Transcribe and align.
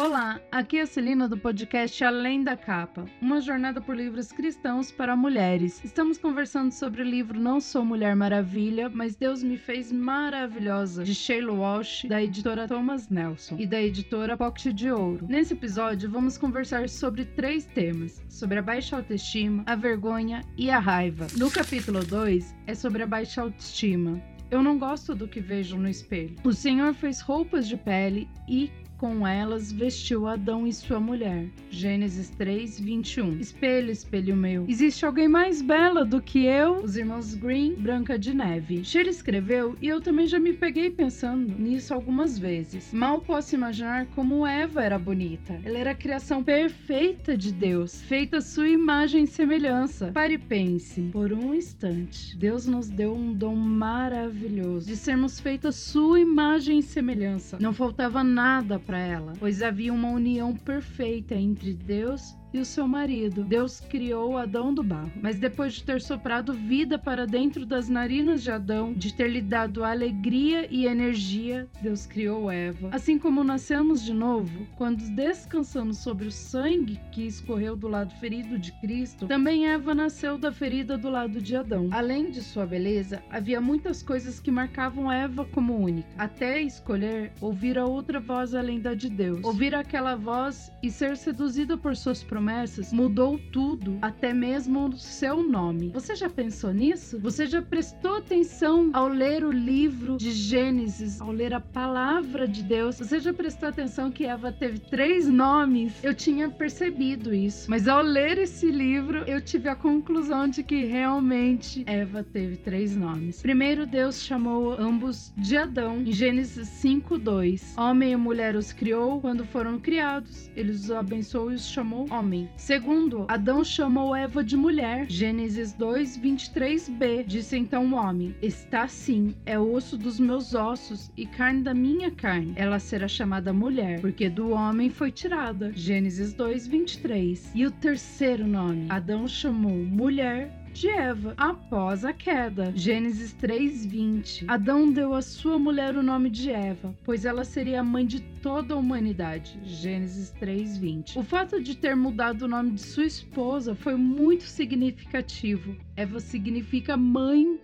Olá, 0.00 0.40
aqui 0.50 0.78
é 0.78 0.80
a 0.80 0.86
Celina 0.86 1.28
do 1.28 1.36
podcast 1.36 2.02
Além 2.02 2.42
da 2.42 2.56
Capa, 2.56 3.04
uma 3.20 3.38
jornada 3.38 3.82
por 3.82 3.94
livros 3.94 4.32
cristãos 4.32 4.90
para 4.90 5.14
mulheres. 5.14 5.84
Estamos 5.84 6.16
conversando 6.16 6.72
sobre 6.72 7.02
o 7.02 7.04
livro 7.04 7.38
Não 7.38 7.60
Sou 7.60 7.84
Mulher 7.84 8.16
Maravilha, 8.16 8.88
mas 8.88 9.14
Deus 9.14 9.42
me 9.42 9.58
fez 9.58 9.92
maravilhosa, 9.92 11.04
de 11.04 11.14
Sheila 11.14 11.52
Walsh, 11.52 12.06
da 12.08 12.22
editora 12.22 12.66
Thomas 12.66 13.10
Nelson 13.10 13.56
e 13.58 13.66
da 13.66 13.78
editora 13.78 14.38
Pocket 14.38 14.72
de 14.72 14.90
Ouro. 14.90 15.26
Nesse 15.28 15.52
episódio, 15.52 16.10
vamos 16.10 16.38
conversar 16.38 16.88
sobre 16.88 17.26
três 17.26 17.66
temas: 17.66 18.24
sobre 18.26 18.58
a 18.58 18.62
baixa 18.62 18.96
autoestima, 18.96 19.64
a 19.66 19.76
vergonha 19.76 20.42
e 20.56 20.70
a 20.70 20.78
raiva. 20.78 21.26
No 21.36 21.50
capítulo 21.50 22.02
2 22.02 22.56
é 22.66 22.74
sobre 22.74 23.02
a 23.02 23.06
baixa 23.06 23.42
autoestima. 23.42 24.18
Eu 24.50 24.62
não 24.64 24.78
gosto 24.78 25.14
do 25.14 25.28
que 25.28 25.40
vejo 25.40 25.76
no 25.76 25.88
espelho. 25.88 26.34
O 26.42 26.52
Senhor 26.52 26.92
fez 26.92 27.20
roupas 27.20 27.68
de 27.68 27.76
pele 27.76 28.28
e 28.48 28.68
com 29.00 29.26
elas 29.26 29.72
vestiu 29.72 30.28
Adão 30.28 30.66
e 30.66 30.74
sua 30.74 31.00
mulher. 31.00 31.46
Gênesis 31.70 32.28
3, 32.28 32.78
21. 32.78 33.38
Espelho, 33.38 33.90
espelho 33.90 34.36
meu. 34.36 34.66
Existe 34.68 35.06
alguém 35.06 35.26
mais 35.26 35.62
bela 35.62 36.04
do 36.04 36.20
que 36.20 36.44
eu? 36.44 36.82
Os 36.84 36.98
irmãos 36.98 37.32
Green, 37.32 37.76
Branca 37.76 38.18
de 38.18 38.34
Neve. 38.34 38.84
Sheila 38.84 39.08
escreveu 39.08 39.74
e 39.80 39.88
eu 39.88 40.02
também 40.02 40.26
já 40.26 40.38
me 40.38 40.52
peguei 40.52 40.90
pensando 40.90 41.50
nisso 41.58 41.94
algumas 41.94 42.38
vezes. 42.38 42.92
Mal 42.92 43.22
posso 43.22 43.54
imaginar 43.54 44.04
como 44.14 44.46
Eva 44.46 44.82
era 44.82 44.98
bonita. 44.98 45.58
Ela 45.64 45.78
era 45.78 45.90
a 45.92 45.94
criação 45.94 46.44
perfeita 46.44 47.34
de 47.34 47.52
Deus, 47.52 48.02
feita 48.02 48.36
à 48.36 48.40
sua 48.42 48.68
imagem 48.68 49.24
e 49.24 49.26
semelhança. 49.26 50.10
Pare 50.12 50.34
e 50.34 50.38
pense, 50.38 51.00
por 51.10 51.32
um 51.32 51.54
instante, 51.54 52.36
Deus 52.36 52.66
nos 52.66 52.90
deu 52.90 53.14
um 53.14 53.32
dom 53.32 53.54
maravilhoso 53.54 54.86
de 54.86 54.96
sermos 54.96 55.40
feitas 55.40 55.76
sua 55.76 56.20
imagem 56.20 56.80
e 56.80 56.82
semelhança. 56.82 57.56
Não 57.58 57.72
faltava 57.72 58.22
nada 58.22 58.78
para 58.90 58.98
ela, 58.98 59.34
pois 59.38 59.62
havia 59.62 59.92
uma 59.92 60.08
união 60.08 60.52
perfeita 60.52 61.36
entre 61.36 61.72
Deus 61.72 62.36
e 62.52 62.58
o 62.58 62.64
seu 62.64 62.86
marido. 62.86 63.44
Deus 63.44 63.80
criou 63.80 64.36
Adão 64.36 64.74
do 64.74 64.82
barro, 64.82 65.12
mas 65.20 65.38
depois 65.38 65.74
de 65.74 65.84
ter 65.84 66.00
soprado 66.00 66.52
vida 66.52 66.98
para 66.98 67.26
dentro 67.26 67.64
das 67.64 67.88
narinas 67.88 68.42
de 68.42 68.50
Adão, 68.50 68.92
de 68.92 69.14
ter 69.14 69.28
lhe 69.28 69.40
dado 69.40 69.84
alegria 69.84 70.66
e 70.70 70.86
energia, 70.86 71.68
Deus 71.80 72.06
criou 72.06 72.50
Eva. 72.50 72.90
Assim 72.92 73.18
como 73.18 73.44
nascemos 73.44 74.02
de 74.02 74.12
novo, 74.12 74.66
quando 74.76 75.08
descansamos 75.14 75.98
sobre 75.98 76.26
o 76.26 76.30
sangue 76.30 77.00
que 77.12 77.26
escorreu 77.26 77.76
do 77.76 77.88
lado 77.88 78.14
ferido 78.16 78.58
de 78.58 78.72
Cristo, 78.80 79.26
também 79.26 79.68
Eva 79.68 79.94
nasceu 79.94 80.36
da 80.36 80.52
ferida 80.52 80.98
do 80.98 81.08
lado 81.08 81.40
de 81.40 81.56
Adão. 81.56 81.88
Além 81.92 82.30
de 82.30 82.42
sua 82.42 82.66
beleza, 82.66 83.22
havia 83.30 83.60
muitas 83.60 84.02
coisas 84.02 84.40
que 84.40 84.50
marcavam 84.50 85.10
Eva 85.10 85.44
como 85.44 85.76
única, 85.76 86.08
até 86.18 86.60
escolher 86.60 87.32
ouvir 87.40 87.78
a 87.78 87.86
outra 87.86 88.18
voz 88.18 88.54
além 88.54 88.80
da 88.80 88.94
de 88.94 89.08
Deus. 89.08 89.44
Ouvir 89.44 89.74
aquela 89.74 90.16
voz 90.16 90.72
e 90.82 90.90
ser 90.90 91.16
seduzida 91.16 91.76
por 91.76 91.96
suas 91.96 92.22
promessas 92.22 92.39
promessas 92.40 92.90
mudou 92.90 93.38
tudo, 93.52 93.98
até 94.00 94.32
mesmo 94.32 94.88
o 94.88 94.96
seu 94.96 95.42
nome. 95.42 95.90
Você 95.92 96.14
já 96.14 96.30
pensou 96.30 96.72
nisso? 96.72 97.18
Você 97.20 97.46
já 97.46 97.60
prestou 97.60 98.16
atenção 98.16 98.88
ao 98.94 99.08
ler 99.08 99.44
o 99.44 99.50
livro 99.50 100.16
de 100.16 100.32
Gênesis, 100.32 101.20
ao 101.20 101.30
ler 101.30 101.52
a 101.52 101.60
palavra 101.60 102.48
de 102.48 102.62
Deus? 102.62 102.98
Você 102.98 103.20
já 103.20 103.34
prestou 103.34 103.68
atenção 103.68 104.10
que 104.10 104.24
Eva 104.24 104.50
teve 104.50 104.78
três 104.78 105.28
nomes? 105.28 105.92
Eu 106.02 106.14
tinha 106.14 106.48
percebido 106.48 107.34
isso, 107.34 107.70
mas 107.70 107.86
ao 107.86 108.00
ler 108.00 108.38
esse 108.38 108.70
livro, 108.70 109.18
eu 109.26 109.42
tive 109.42 109.68
a 109.68 109.76
conclusão 109.76 110.48
de 110.48 110.62
que 110.62 110.86
realmente 110.86 111.84
Eva 111.86 112.24
teve 112.24 112.56
três 112.56 112.96
nomes. 112.96 113.42
Primeiro, 113.42 113.84
Deus 113.84 114.22
chamou 114.22 114.72
ambos 114.80 115.30
de 115.36 115.58
Adão, 115.58 116.00
em 116.00 116.12
Gênesis 116.12 116.68
5:2. 116.68 117.74
Homem 117.76 118.12
e 118.12 118.16
mulher 118.16 118.56
os 118.56 118.72
criou 118.72 119.20
quando 119.20 119.44
foram 119.44 119.78
criados. 119.78 120.50
Ele 120.56 120.70
os 120.70 120.90
abençoou 120.90 121.52
e 121.52 121.56
os 121.56 121.68
chamou 121.68 122.06
homem 122.10 122.29
homem. 122.30 122.48
Segundo, 122.56 123.24
Adão 123.28 123.64
chamou 123.64 124.14
Eva 124.14 124.44
de 124.44 124.56
mulher. 124.56 125.06
Gênesis 125.08 125.72
2, 125.72 126.18
23b. 126.18 127.24
Disse 127.26 127.56
então 127.56 127.92
o 127.92 127.94
homem: 127.96 128.34
Está 128.40 128.86
sim, 128.86 129.34
é 129.44 129.58
osso 129.58 129.98
dos 129.98 130.20
meus 130.20 130.54
ossos 130.54 131.10
e 131.16 131.26
carne 131.26 131.62
da 131.62 131.74
minha 131.74 132.10
carne. 132.10 132.52
Ela 132.54 132.78
será 132.78 133.08
chamada 133.08 133.52
mulher, 133.52 134.00
porque 134.00 134.28
do 134.28 134.50
homem 134.50 134.88
foi 134.88 135.10
tirada. 135.10 135.72
Gênesis 135.74 136.32
2, 136.32 136.68
23. 136.68 137.50
E 137.54 137.66
o 137.66 137.70
terceiro 137.70 138.46
nome, 138.46 138.86
Adão 138.88 139.26
chamou 139.26 139.76
mulher 139.76 140.59
de 140.72 140.88
Eva 140.88 141.34
após 141.36 142.04
a 142.04 142.12
queda. 142.12 142.72
Gênesis 142.74 143.32
3:20. 143.34 144.44
Adão 144.48 144.90
deu 144.90 145.14
à 145.14 145.22
sua 145.22 145.58
mulher 145.58 145.96
o 145.96 146.02
nome 146.02 146.30
de 146.30 146.50
Eva, 146.50 146.94
pois 147.04 147.24
ela 147.24 147.44
seria 147.44 147.80
a 147.80 147.84
mãe 147.84 148.06
de 148.06 148.20
toda 148.20 148.74
a 148.74 148.76
humanidade. 148.76 149.58
Gênesis 149.64 150.30
3:20. 150.40 151.16
O 151.18 151.22
fato 151.22 151.62
de 151.62 151.76
ter 151.76 151.94
mudado 151.94 152.42
o 152.42 152.48
nome 152.48 152.72
de 152.72 152.82
sua 152.82 153.04
esposa 153.04 153.74
foi 153.74 153.96
muito 153.96 154.44
significativo. 154.44 155.76
Eva 155.96 156.20
significa 156.20 156.96
mãe 156.96 157.60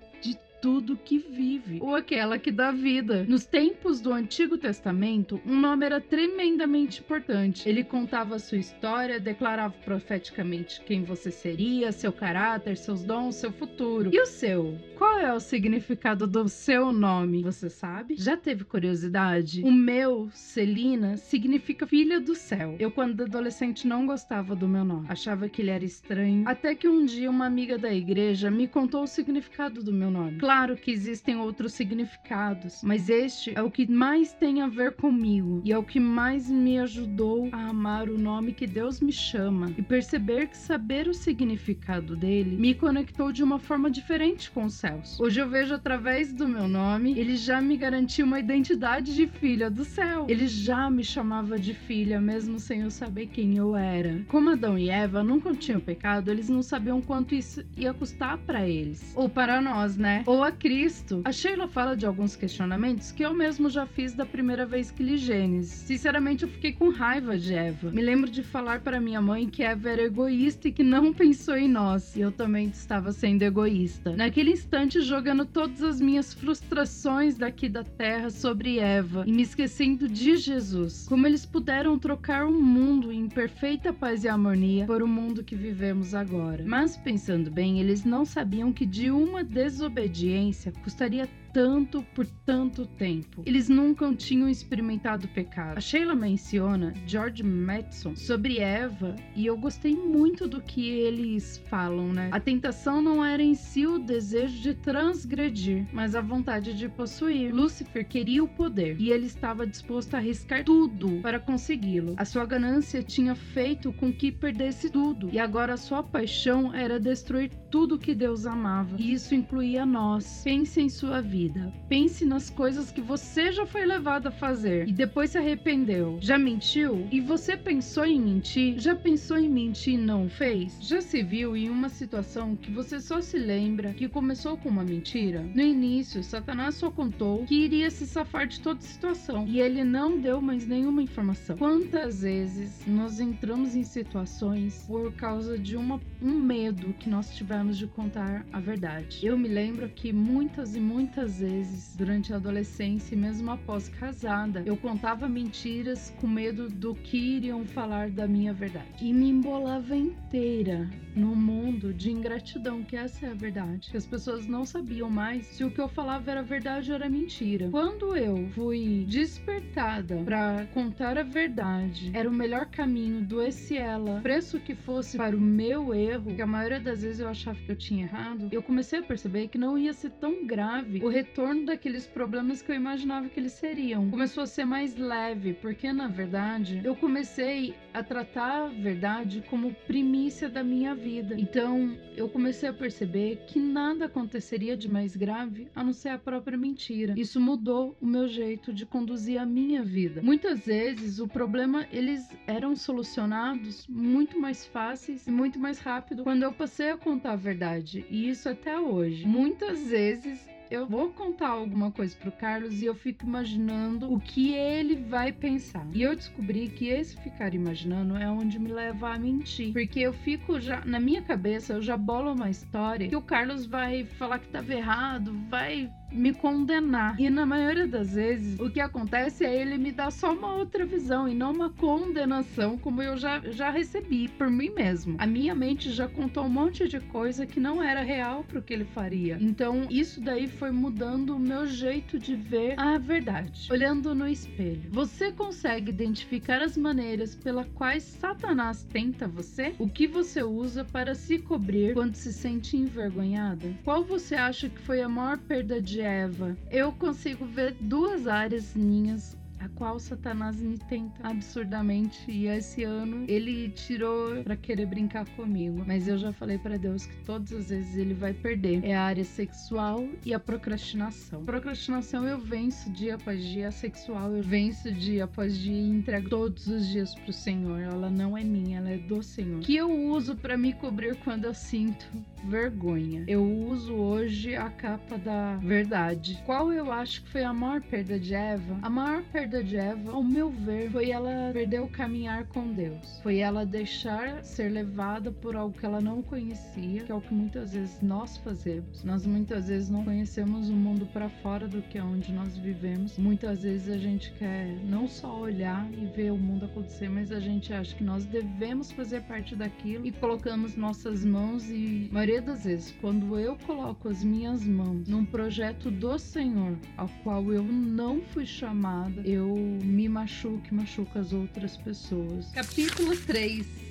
tudo 0.66 0.96
que 0.96 1.16
vive, 1.16 1.78
ou 1.80 1.94
aquela 1.94 2.40
que 2.40 2.50
dá 2.50 2.72
vida. 2.72 3.24
Nos 3.28 3.46
tempos 3.46 4.00
do 4.00 4.12
Antigo 4.12 4.58
Testamento, 4.58 5.40
um 5.46 5.60
nome 5.60 5.86
era 5.86 6.00
tremendamente 6.00 7.02
importante. 7.02 7.68
Ele 7.68 7.84
contava 7.84 8.36
sua 8.40 8.58
história, 8.58 9.20
declarava 9.20 9.72
profeticamente 9.84 10.80
quem 10.80 11.04
você 11.04 11.30
seria, 11.30 11.92
seu 11.92 12.12
caráter, 12.12 12.76
seus 12.76 13.04
dons, 13.04 13.36
seu 13.36 13.52
futuro. 13.52 14.10
E 14.12 14.20
o 14.20 14.26
seu? 14.26 14.76
Qual 14.98 15.20
é 15.20 15.32
o 15.32 15.38
significado 15.38 16.26
do 16.26 16.48
seu 16.48 16.90
nome? 16.90 17.44
Você 17.44 17.70
sabe? 17.70 18.16
Já 18.18 18.36
teve 18.36 18.64
curiosidade? 18.64 19.62
O 19.62 19.70
meu, 19.70 20.28
Celina, 20.32 21.16
significa 21.16 21.86
filha 21.86 22.18
do 22.18 22.34
céu. 22.34 22.74
Eu, 22.80 22.90
quando 22.90 23.22
adolescente, 23.22 23.86
não 23.86 24.04
gostava 24.04 24.56
do 24.56 24.66
meu 24.66 24.84
nome. 24.84 25.06
Achava 25.08 25.48
que 25.48 25.62
ele 25.62 25.70
era 25.70 25.84
estranho. 25.84 26.42
Até 26.44 26.74
que 26.74 26.88
um 26.88 27.04
dia 27.04 27.30
uma 27.30 27.46
amiga 27.46 27.78
da 27.78 27.94
igreja 27.94 28.50
me 28.50 28.66
contou 28.66 29.04
o 29.04 29.06
significado 29.06 29.80
do 29.80 29.92
meu 29.92 30.10
nome. 30.10 30.38
Claro 30.38 30.55
que 30.74 30.90
existem 30.90 31.36
outros 31.36 31.74
significados, 31.74 32.80
mas 32.82 33.10
este 33.10 33.52
é 33.54 33.62
o 33.62 33.70
que 33.70 33.86
mais 33.86 34.32
tem 34.32 34.62
a 34.62 34.66
ver 34.66 34.92
comigo 34.92 35.60
e 35.62 35.72
é 35.72 35.76
o 35.76 35.82
que 35.82 36.00
mais 36.00 36.50
me 36.50 36.78
ajudou 36.78 37.50
a 37.52 37.68
amar 37.68 38.08
o 38.08 38.16
nome 38.16 38.52
que 38.52 38.66
Deus 38.66 39.00
me 39.00 39.12
chama 39.12 39.72
e 39.76 39.82
perceber 39.82 40.46
que 40.46 40.56
saber 40.56 41.08
o 41.08 41.14
significado 41.14 42.16
dele 42.16 42.56
me 42.56 42.74
conectou 42.74 43.30
de 43.30 43.44
uma 43.44 43.58
forma 43.58 43.90
diferente 43.90 44.50
com 44.50 44.64
os 44.64 44.74
céus. 44.74 45.20
Hoje 45.20 45.40
eu 45.40 45.48
vejo 45.48 45.74
através 45.74 46.32
do 46.32 46.48
meu 46.48 46.66
nome, 46.66 47.18
ele 47.18 47.36
já 47.36 47.60
me 47.60 47.76
garantiu 47.76 48.24
uma 48.24 48.40
identidade 48.40 49.14
de 49.14 49.26
filha 49.26 49.68
do 49.70 49.84
céu. 49.84 50.26
Ele 50.28 50.48
já 50.48 50.88
me 50.88 51.04
chamava 51.04 51.58
de 51.58 51.74
filha, 51.74 52.18
mesmo 52.18 52.58
sem 52.58 52.80
eu 52.80 52.90
saber 52.90 53.26
quem 53.26 53.58
eu 53.58 53.76
era. 53.76 54.22
Como 54.28 54.50
Adão 54.50 54.78
e 54.78 54.88
Eva 54.88 55.22
nunca 55.22 55.54
tinham 55.54 55.80
pecado, 55.80 56.30
eles 56.30 56.48
não 56.48 56.62
sabiam 56.62 57.02
quanto 57.02 57.34
isso 57.34 57.62
ia 57.76 57.92
custar 57.92 58.38
para 58.38 58.66
eles 58.66 59.12
ou 59.14 59.28
para 59.28 59.60
nós, 59.60 59.96
né? 59.96 60.22
Ou 60.26 60.35
ou 60.36 60.44
a 60.44 60.52
Cristo. 60.52 61.22
A 61.24 61.32
Sheila 61.32 61.66
fala 61.66 61.96
de 61.96 62.04
alguns 62.04 62.36
questionamentos 62.36 63.10
que 63.10 63.22
eu 63.22 63.32
mesmo 63.32 63.70
já 63.70 63.86
fiz 63.86 64.12
da 64.12 64.26
primeira 64.26 64.66
vez 64.66 64.90
que 64.90 65.02
li 65.02 65.16
Gênesis. 65.16 65.72
Sinceramente, 65.72 66.44
eu 66.44 66.50
fiquei 66.50 66.72
com 66.72 66.90
raiva 66.90 67.38
de 67.38 67.54
Eva. 67.54 67.90
Me 67.90 68.02
lembro 68.02 68.30
de 68.30 68.42
falar 68.42 68.80
para 68.80 69.00
minha 69.00 69.20
mãe 69.20 69.48
que 69.48 69.62
Eva 69.62 69.88
era 69.88 70.02
egoísta 70.02 70.68
e 70.68 70.72
que 70.72 70.82
não 70.82 71.12
pensou 71.12 71.56
em 71.56 71.68
nós. 71.68 72.14
E 72.16 72.20
eu 72.20 72.30
também 72.30 72.66
estava 72.68 73.12
sendo 73.12 73.42
egoísta. 73.42 74.14
Naquele 74.14 74.52
instante, 74.52 75.00
jogando 75.00 75.46
todas 75.46 75.82
as 75.82 76.00
minhas 76.00 76.34
frustrações 76.34 77.38
daqui 77.38 77.66
da 77.66 77.82
terra 77.82 78.28
sobre 78.28 78.78
Eva 78.78 79.24
e 79.26 79.32
me 79.32 79.42
esquecendo 79.42 80.06
de 80.06 80.36
Jesus. 80.36 81.06
Como 81.08 81.26
eles 81.26 81.46
puderam 81.46 81.98
trocar 81.98 82.44
um 82.44 82.60
mundo 82.60 83.10
em 83.10 83.26
perfeita 83.26 83.90
paz 83.90 84.22
e 84.22 84.28
harmonia 84.28 84.84
por 84.84 85.00
o 85.00 85.06
um 85.06 85.08
mundo 85.08 85.42
que 85.42 85.56
vivemos 85.56 86.14
agora. 86.14 86.62
Mas 86.66 86.94
pensando 86.94 87.50
bem, 87.50 87.80
eles 87.80 88.04
não 88.04 88.26
sabiam 88.26 88.70
que 88.70 88.84
de 88.84 89.10
uma 89.10 89.42
desobediência 89.42 90.25
obediência 90.26 90.72
custaria 90.82 91.28
tanto 91.56 92.02
por 92.14 92.26
tanto 92.44 92.84
tempo. 92.84 93.42
Eles 93.46 93.70
nunca 93.70 94.14
tinham 94.14 94.46
experimentado 94.46 95.26
pecado. 95.28 95.78
A 95.78 95.80
Sheila 95.80 96.14
menciona 96.14 96.92
George 97.06 97.42
Matheson 97.42 98.14
sobre 98.14 98.58
Eva 98.58 99.16
e 99.34 99.46
eu 99.46 99.56
gostei 99.56 99.94
muito 99.94 100.46
do 100.46 100.60
que 100.60 100.86
eles 100.86 101.56
falam, 101.70 102.12
né? 102.12 102.28
A 102.30 102.38
tentação 102.38 103.00
não 103.00 103.24
era 103.24 103.42
em 103.42 103.54
si 103.54 103.86
o 103.86 103.98
desejo 103.98 104.60
de 104.60 104.74
transgredir, 104.74 105.86
mas 105.94 106.14
a 106.14 106.20
vontade 106.20 106.74
de 106.74 106.90
possuir. 106.90 107.54
Lúcifer 107.54 108.06
queria 108.06 108.44
o 108.44 108.48
poder 108.48 109.00
e 109.00 109.10
ele 109.10 109.24
estava 109.24 109.66
disposto 109.66 110.12
a 110.12 110.18
arriscar 110.18 110.62
tudo 110.62 111.22
para 111.22 111.40
consegui-lo. 111.40 112.16
A 112.18 112.26
sua 112.26 112.44
ganância 112.44 113.02
tinha 113.02 113.34
feito 113.34 113.94
com 113.94 114.12
que 114.12 114.30
perdesse 114.30 114.90
tudo 114.90 115.30
e 115.32 115.38
agora 115.38 115.72
a 115.72 115.78
sua 115.78 116.02
paixão 116.02 116.74
era 116.74 117.00
destruir 117.00 117.48
tudo 117.70 117.98
que 117.98 118.14
Deus 118.14 118.44
amava 118.44 118.94
e 118.98 119.14
isso 119.14 119.34
incluía 119.34 119.86
nós. 119.86 120.42
Pense 120.44 120.82
em 120.82 120.90
sua 120.90 121.22
vida 121.22 121.45
vida. 121.46 121.72
Pense 121.88 122.24
nas 122.24 122.50
coisas 122.50 122.90
que 122.90 123.00
você 123.00 123.52
já 123.52 123.66
foi 123.66 123.86
levado 123.86 124.26
a 124.26 124.30
fazer 124.30 124.88
e 124.88 124.92
depois 124.92 125.30
se 125.30 125.38
arrependeu. 125.38 126.18
Já 126.20 126.36
mentiu? 126.36 127.06
E 127.10 127.20
você 127.20 127.56
pensou 127.56 128.04
em 128.04 128.20
mentir? 128.20 128.78
Já 128.78 128.94
pensou 128.94 129.38
em 129.38 129.48
mentir 129.48 129.94
e 129.94 129.98
não 129.98 130.28
fez? 130.28 130.76
Já 130.80 131.00
se 131.00 131.22
viu 131.22 131.56
em 131.56 131.70
uma 131.70 131.88
situação 131.88 132.56
que 132.56 132.70
você 132.70 133.00
só 133.00 133.20
se 133.20 133.38
lembra 133.38 133.92
que 133.92 134.08
começou 134.08 134.56
com 134.56 134.68
uma 134.68 134.84
mentira? 134.84 135.42
No 135.54 135.62
início, 135.62 136.22
Satanás 136.22 136.74
só 136.74 136.90
contou 136.90 137.44
que 137.44 137.54
iria 137.54 137.90
se 137.90 138.06
safar 138.06 138.46
de 138.46 138.60
toda 138.60 138.80
situação 138.80 139.46
e 139.46 139.60
ele 139.60 139.84
não 139.84 140.18
deu 140.18 140.40
mais 140.40 140.66
nenhuma 140.66 141.02
informação. 141.02 141.56
Quantas 141.56 142.22
vezes 142.22 142.84
nós 142.86 143.20
entramos 143.20 143.76
em 143.76 143.82
situações 143.82 144.84
por 144.86 145.12
causa 145.12 145.58
de 145.58 145.76
uma, 145.76 146.00
um 146.20 146.34
medo 146.34 146.92
que 146.94 147.08
nós 147.08 147.34
tivemos 147.34 147.78
de 147.78 147.86
contar 147.86 148.44
a 148.52 148.58
verdade? 148.58 149.20
Eu 149.22 149.38
me 149.38 149.48
lembro 149.48 149.88
que 149.88 150.12
muitas 150.12 150.74
e 150.74 150.80
muitas 150.80 151.35
vezes 151.40 151.94
durante 151.96 152.32
a 152.32 152.36
adolescência 152.36 153.14
e 153.14 153.18
mesmo 153.18 153.50
após 153.50 153.88
casada, 153.88 154.62
eu 154.66 154.76
contava 154.76 155.28
mentiras 155.28 156.14
com 156.20 156.26
medo 156.26 156.68
do 156.68 156.94
que 156.94 157.16
iriam 157.16 157.64
falar 157.64 158.10
da 158.10 158.26
minha 158.26 158.52
verdade. 158.52 158.86
E 159.00 159.12
me 159.12 159.30
embolava 159.30 159.96
inteira 159.96 160.88
no 161.14 161.34
mundo 161.34 161.94
de 161.94 162.10
ingratidão, 162.10 162.82
que 162.82 162.94
essa 162.96 163.26
é 163.26 163.30
a 163.30 163.34
verdade. 163.34 163.90
Que 163.90 163.96
as 163.96 164.06
pessoas 164.06 164.46
não 164.46 164.64
sabiam 164.64 165.08
mais 165.08 165.46
se 165.46 165.64
o 165.64 165.70
que 165.70 165.80
eu 165.80 165.88
falava 165.88 166.30
era 166.30 166.42
verdade 166.42 166.90
ou 166.90 166.96
era 166.96 167.08
mentira. 167.08 167.68
Quando 167.70 168.14
eu 168.14 168.48
fui 168.54 169.04
despertada 169.08 170.16
para 170.24 170.66
contar 170.74 171.16
a 171.16 171.22
verdade, 171.22 172.10
era 172.12 172.28
o 172.28 172.32
melhor 172.32 172.66
caminho, 172.66 173.24
doesse 173.24 173.76
ela, 173.76 174.20
preço 174.20 174.60
que 174.60 174.74
fosse 174.74 175.16
para 175.16 175.36
o 175.36 175.40
meu 175.40 175.94
erro, 175.94 176.34
que 176.34 176.42
a 176.42 176.46
maioria 176.46 176.80
das 176.80 177.02
vezes 177.02 177.20
eu 177.20 177.28
achava 177.28 177.58
que 177.58 177.70
eu 177.70 177.76
tinha 177.76 178.04
errado, 178.04 178.48
eu 178.52 178.62
comecei 178.62 178.98
a 178.98 179.02
perceber 179.02 179.48
que 179.48 179.58
não 179.58 179.78
ia 179.78 179.92
ser 179.92 180.10
tão 180.10 180.46
grave 180.46 181.02
o 181.02 181.08
retorno 181.16 181.64
daqueles 181.64 182.06
problemas 182.06 182.60
que 182.60 182.70
eu 182.70 182.76
imaginava 182.76 183.30
que 183.30 183.40
eles 183.40 183.52
seriam. 183.52 184.10
Começou 184.10 184.42
a 184.42 184.46
ser 184.46 184.66
mais 184.66 184.94
leve, 184.96 185.54
porque 185.54 185.90
na 185.90 186.08
verdade 186.08 186.82
eu 186.84 186.94
comecei 186.94 187.74
a 187.94 188.02
tratar 188.02 188.64
a 188.64 188.68
verdade 188.68 189.42
como 189.48 189.72
primícia 189.86 190.50
da 190.50 190.62
minha 190.62 190.94
vida. 190.94 191.34
Então 191.38 191.96
eu 192.14 192.28
comecei 192.28 192.68
a 192.68 192.72
perceber 192.72 193.44
que 193.46 193.58
nada 193.58 194.04
aconteceria 194.04 194.76
de 194.76 194.90
mais 194.90 195.16
grave 195.16 195.68
a 195.74 195.82
não 195.82 195.94
ser 195.94 196.10
a 196.10 196.18
própria 196.18 196.58
mentira. 196.58 197.14
Isso 197.16 197.40
mudou 197.40 197.96
o 197.98 198.06
meu 198.06 198.28
jeito 198.28 198.70
de 198.70 198.84
conduzir 198.84 199.40
a 199.40 199.46
minha 199.46 199.82
vida. 199.82 200.20
Muitas 200.20 200.66
vezes 200.66 201.18
o 201.18 201.26
problema 201.26 201.86
eles 201.90 202.28
eram 202.46 202.76
solucionados 202.76 203.86
muito 203.88 204.38
mais 204.38 204.66
fáceis 204.66 205.26
e 205.26 205.30
muito 205.30 205.58
mais 205.58 205.78
rápido 205.78 206.24
quando 206.24 206.42
eu 206.42 206.52
passei 206.52 206.90
a 206.90 206.96
contar 206.98 207.32
a 207.32 207.36
verdade. 207.36 208.04
E 208.10 208.28
isso 208.28 208.50
até 208.50 208.78
hoje. 208.78 209.26
Muitas 209.26 209.88
vezes 209.88 210.55
eu 210.70 210.86
vou 210.86 211.10
contar 211.10 211.48
alguma 211.48 211.90
coisa 211.90 212.16
pro 212.16 212.32
Carlos 212.32 212.82
e 212.82 212.86
eu 212.86 212.94
fico 212.94 213.24
imaginando 213.24 214.12
o 214.12 214.18
que 214.18 214.52
ele 214.54 214.96
vai 214.96 215.32
pensar. 215.32 215.86
E 215.92 216.02
eu 216.02 216.14
descobri 216.14 216.68
que 216.68 216.88
esse 216.88 217.16
ficar 217.20 217.54
imaginando 217.54 218.16
é 218.16 218.28
onde 218.28 218.58
me 218.58 218.72
leva 218.72 219.10
a 219.10 219.18
mentir. 219.18 219.72
Porque 219.72 220.00
eu 220.00 220.12
fico 220.12 220.60
já, 220.60 220.84
na 220.84 220.98
minha 220.98 221.22
cabeça, 221.22 221.74
eu 221.74 221.82
já 221.82 221.96
bolo 221.96 222.32
uma 222.32 222.50
história 222.50 223.08
que 223.08 223.16
o 223.16 223.22
Carlos 223.22 223.66
vai 223.66 224.04
falar 224.04 224.38
que 224.38 224.48
tava 224.48 224.72
errado, 224.72 225.32
vai 225.48 225.90
me 226.16 226.32
condenar. 226.32 227.20
E 227.20 227.28
na 227.30 227.44
maioria 227.46 227.86
das 227.86 228.14
vezes, 228.14 228.58
o 228.58 228.70
que 228.70 228.80
acontece 228.80 229.44
é 229.44 229.54
ele 229.54 229.78
me 229.78 229.92
dar 229.92 230.10
só 230.10 230.32
uma 230.32 230.54
outra 230.54 230.84
visão 230.84 231.28
e 231.28 231.34
não 231.34 231.52
uma 231.52 231.70
condenação 231.70 232.78
como 232.78 233.02
eu 233.02 233.16
já, 233.16 233.40
já 233.50 233.70
recebi 233.70 234.28
por 234.28 234.50
mim 234.50 234.70
mesmo. 234.70 235.16
A 235.18 235.26
minha 235.26 235.54
mente 235.54 235.92
já 235.92 236.08
contou 236.08 236.44
um 236.44 236.48
monte 236.48 236.88
de 236.88 237.00
coisa 237.00 237.46
que 237.46 237.60
não 237.60 237.82
era 237.82 238.02
real 238.02 238.44
pro 238.44 238.62
que 238.62 238.72
ele 238.72 238.84
faria. 238.84 239.38
Então, 239.40 239.86
isso 239.90 240.20
daí 240.20 240.48
foi 240.48 240.70
mudando 240.70 241.36
o 241.36 241.38
meu 241.38 241.66
jeito 241.66 242.18
de 242.18 242.34
ver 242.34 242.78
a 242.78 242.98
verdade. 242.98 243.68
Olhando 243.70 244.14
no 244.14 244.26
espelho, 244.26 244.90
você 244.90 245.30
consegue 245.30 245.90
identificar 245.90 246.62
as 246.62 246.76
maneiras 246.76 247.34
pelas 247.34 247.66
quais 247.74 248.02
Satanás 248.02 248.84
tenta 248.84 249.28
você? 249.28 249.74
O 249.78 249.88
que 249.88 250.06
você 250.06 250.42
usa 250.42 250.84
para 250.84 251.14
se 251.14 251.38
cobrir 251.38 251.94
quando 251.94 252.14
se 252.14 252.32
sente 252.32 252.76
envergonhada? 252.76 253.74
Qual 253.84 254.04
você 254.04 254.34
acha 254.34 254.68
que 254.68 254.80
foi 254.80 255.02
a 255.02 255.08
maior 255.08 255.38
perda 255.38 255.80
de 255.80 256.00
Eva? 256.06 256.56
Eu 256.70 256.92
consigo 256.92 257.44
ver 257.44 257.76
duas 257.80 258.26
áreas 258.26 258.74
minhas 258.74 259.36
a 259.66 259.68
qual 259.70 259.98
Satanás 259.98 260.60
me 260.60 260.78
tenta 260.78 261.28
absurdamente 261.28 262.30
e 262.30 262.46
esse 262.46 262.84
ano 262.84 263.24
ele 263.28 263.68
tirou 263.70 264.42
para 264.44 264.56
querer 264.56 264.86
brincar 264.86 265.26
comigo, 265.30 265.82
mas 265.86 266.06
eu 266.06 266.16
já 266.16 266.32
falei 266.32 266.56
para 266.56 266.78
Deus 266.78 267.06
que 267.06 267.16
todas 267.24 267.52
as 267.52 267.68
vezes 267.70 267.96
ele 267.96 268.14
vai 268.14 268.32
perder. 268.32 268.84
É 268.84 268.94
a 268.94 269.02
área 269.02 269.24
sexual 269.24 270.08
e 270.24 270.32
a 270.32 270.38
procrastinação. 270.38 271.44
Procrastinação 271.44 272.26
eu 272.26 272.38
venço 272.38 272.90
dia 272.90 273.16
após 273.16 273.42
dia, 273.42 273.68
a 273.68 273.72
sexual 273.72 274.32
eu 274.32 274.42
venço 274.42 274.90
dia 274.92 275.24
após 275.24 275.58
dia 275.58 275.72
e 275.72 275.90
entrego 275.90 276.28
todos 276.30 276.66
os 276.68 276.86
dias 276.86 277.14
pro 277.14 277.32
Senhor. 277.32 277.80
Ela 277.80 278.08
não 278.08 278.38
é 278.38 278.44
minha, 278.44 278.78
ela 278.78 278.90
é 278.90 278.98
do 278.98 279.22
Senhor. 279.22 279.60
Que 279.60 279.76
eu 279.76 279.90
uso 279.90 280.36
para 280.36 280.56
me 280.56 280.72
cobrir 280.74 281.16
quando 281.16 281.44
eu 281.44 281.54
sinto 281.54 282.06
vergonha. 282.44 283.24
Eu 283.26 283.44
uso 283.44 283.94
hoje 283.94 284.54
a 284.54 284.70
capa 284.70 285.18
da 285.18 285.56
verdade. 285.56 286.40
Qual 286.46 286.72
eu 286.72 286.92
acho 286.92 287.22
que 287.22 287.30
foi 287.30 287.42
a 287.42 287.52
maior 287.52 287.80
perda 287.80 288.18
de 288.18 288.34
Eva? 288.34 288.78
A 288.82 288.90
maior 288.90 289.22
perda 289.24 289.55
de 289.62 289.76
Eva, 289.76 290.12
ao 290.12 290.22
meu 290.22 290.50
ver, 290.50 290.90
foi 290.90 291.10
ela 291.10 291.50
perder 291.52 291.80
o 291.80 291.88
caminhar 291.88 292.46
com 292.46 292.72
Deus. 292.72 293.20
Foi 293.22 293.38
ela 293.38 293.64
deixar 293.64 294.44
ser 294.44 294.70
levada 294.70 295.30
por 295.30 295.56
algo 295.56 295.76
que 295.76 295.84
ela 295.84 296.00
não 296.00 296.22
conhecia, 296.22 297.02
que 297.02 297.12
é 297.12 297.14
o 297.14 297.20
que 297.20 297.34
muitas 297.34 297.72
vezes 297.72 298.00
nós 298.00 298.36
fazemos. 298.38 299.04
Nós 299.04 299.26
muitas 299.26 299.68
vezes 299.68 299.88
não 299.88 300.04
conhecemos 300.04 300.68
o 300.68 300.72
mundo 300.72 301.06
para 301.06 301.28
fora 301.28 301.68
do 301.68 301.82
que 301.82 301.98
é 301.98 302.02
onde 302.02 302.32
nós 302.32 302.56
vivemos. 302.56 303.18
Muitas 303.18 303.62
vezes 303.62 303.88
a 303.88 303.98
gente 303.98 304.32
quer 304.38 304.66
não 304.84 305.06
só 305.06 305.38
olhar 305.38 305.88
e 305.92 306.06
ver 306.06 306.32
o 306.32 306.38
mundo 306.38 306.66
acontecer, 306.66 307.08
mas 307.08 307.32
a 307.32 307.40
gente 307.40 307.72
acha 307.72 307.94
que 307.94 308.04
nós 308.04 308.24
devemos 308.24 308.90
fazer 308.92 309.22
parte 309.22 309.54
daquilo 309.54 310.06
e 310.06 310.12
colocamos 310.12 310.76
nossas 310.76 311.24
mãos 311.24 311.68
e 311.68 312.08
a 312.10 312.14
maioria 312.14 312.42
das 312.42 312.64
vezes, 312.64 312.94
quando 313.00 313.38
eu 313.38 313.56
coloco 313.66 314.08
as 314.08 314.22
minhas 314.22 314.66
mãos 314.66 315.08
num 315.08 315.24
projeto 315.24 315.90
do 315.90 316.18
Senhor, 316.18 316.76
ao 316.96 317.08
qual 317.22 317.52
eu 317.52 317.62
não 317.62 318.20
fui 318.20 318.46
chamada, 318.46 319.20
eu 319.22 319.35
me 319.44 320.08
machuco 320.08 320.62
e 320.70 320.74
machuco 320.74 321.18
as 321.18 321.32
outras 321.32 321.76
pessoas. 321.76 322.46
Capítulo 322.52 323.16
3 323.16 323.85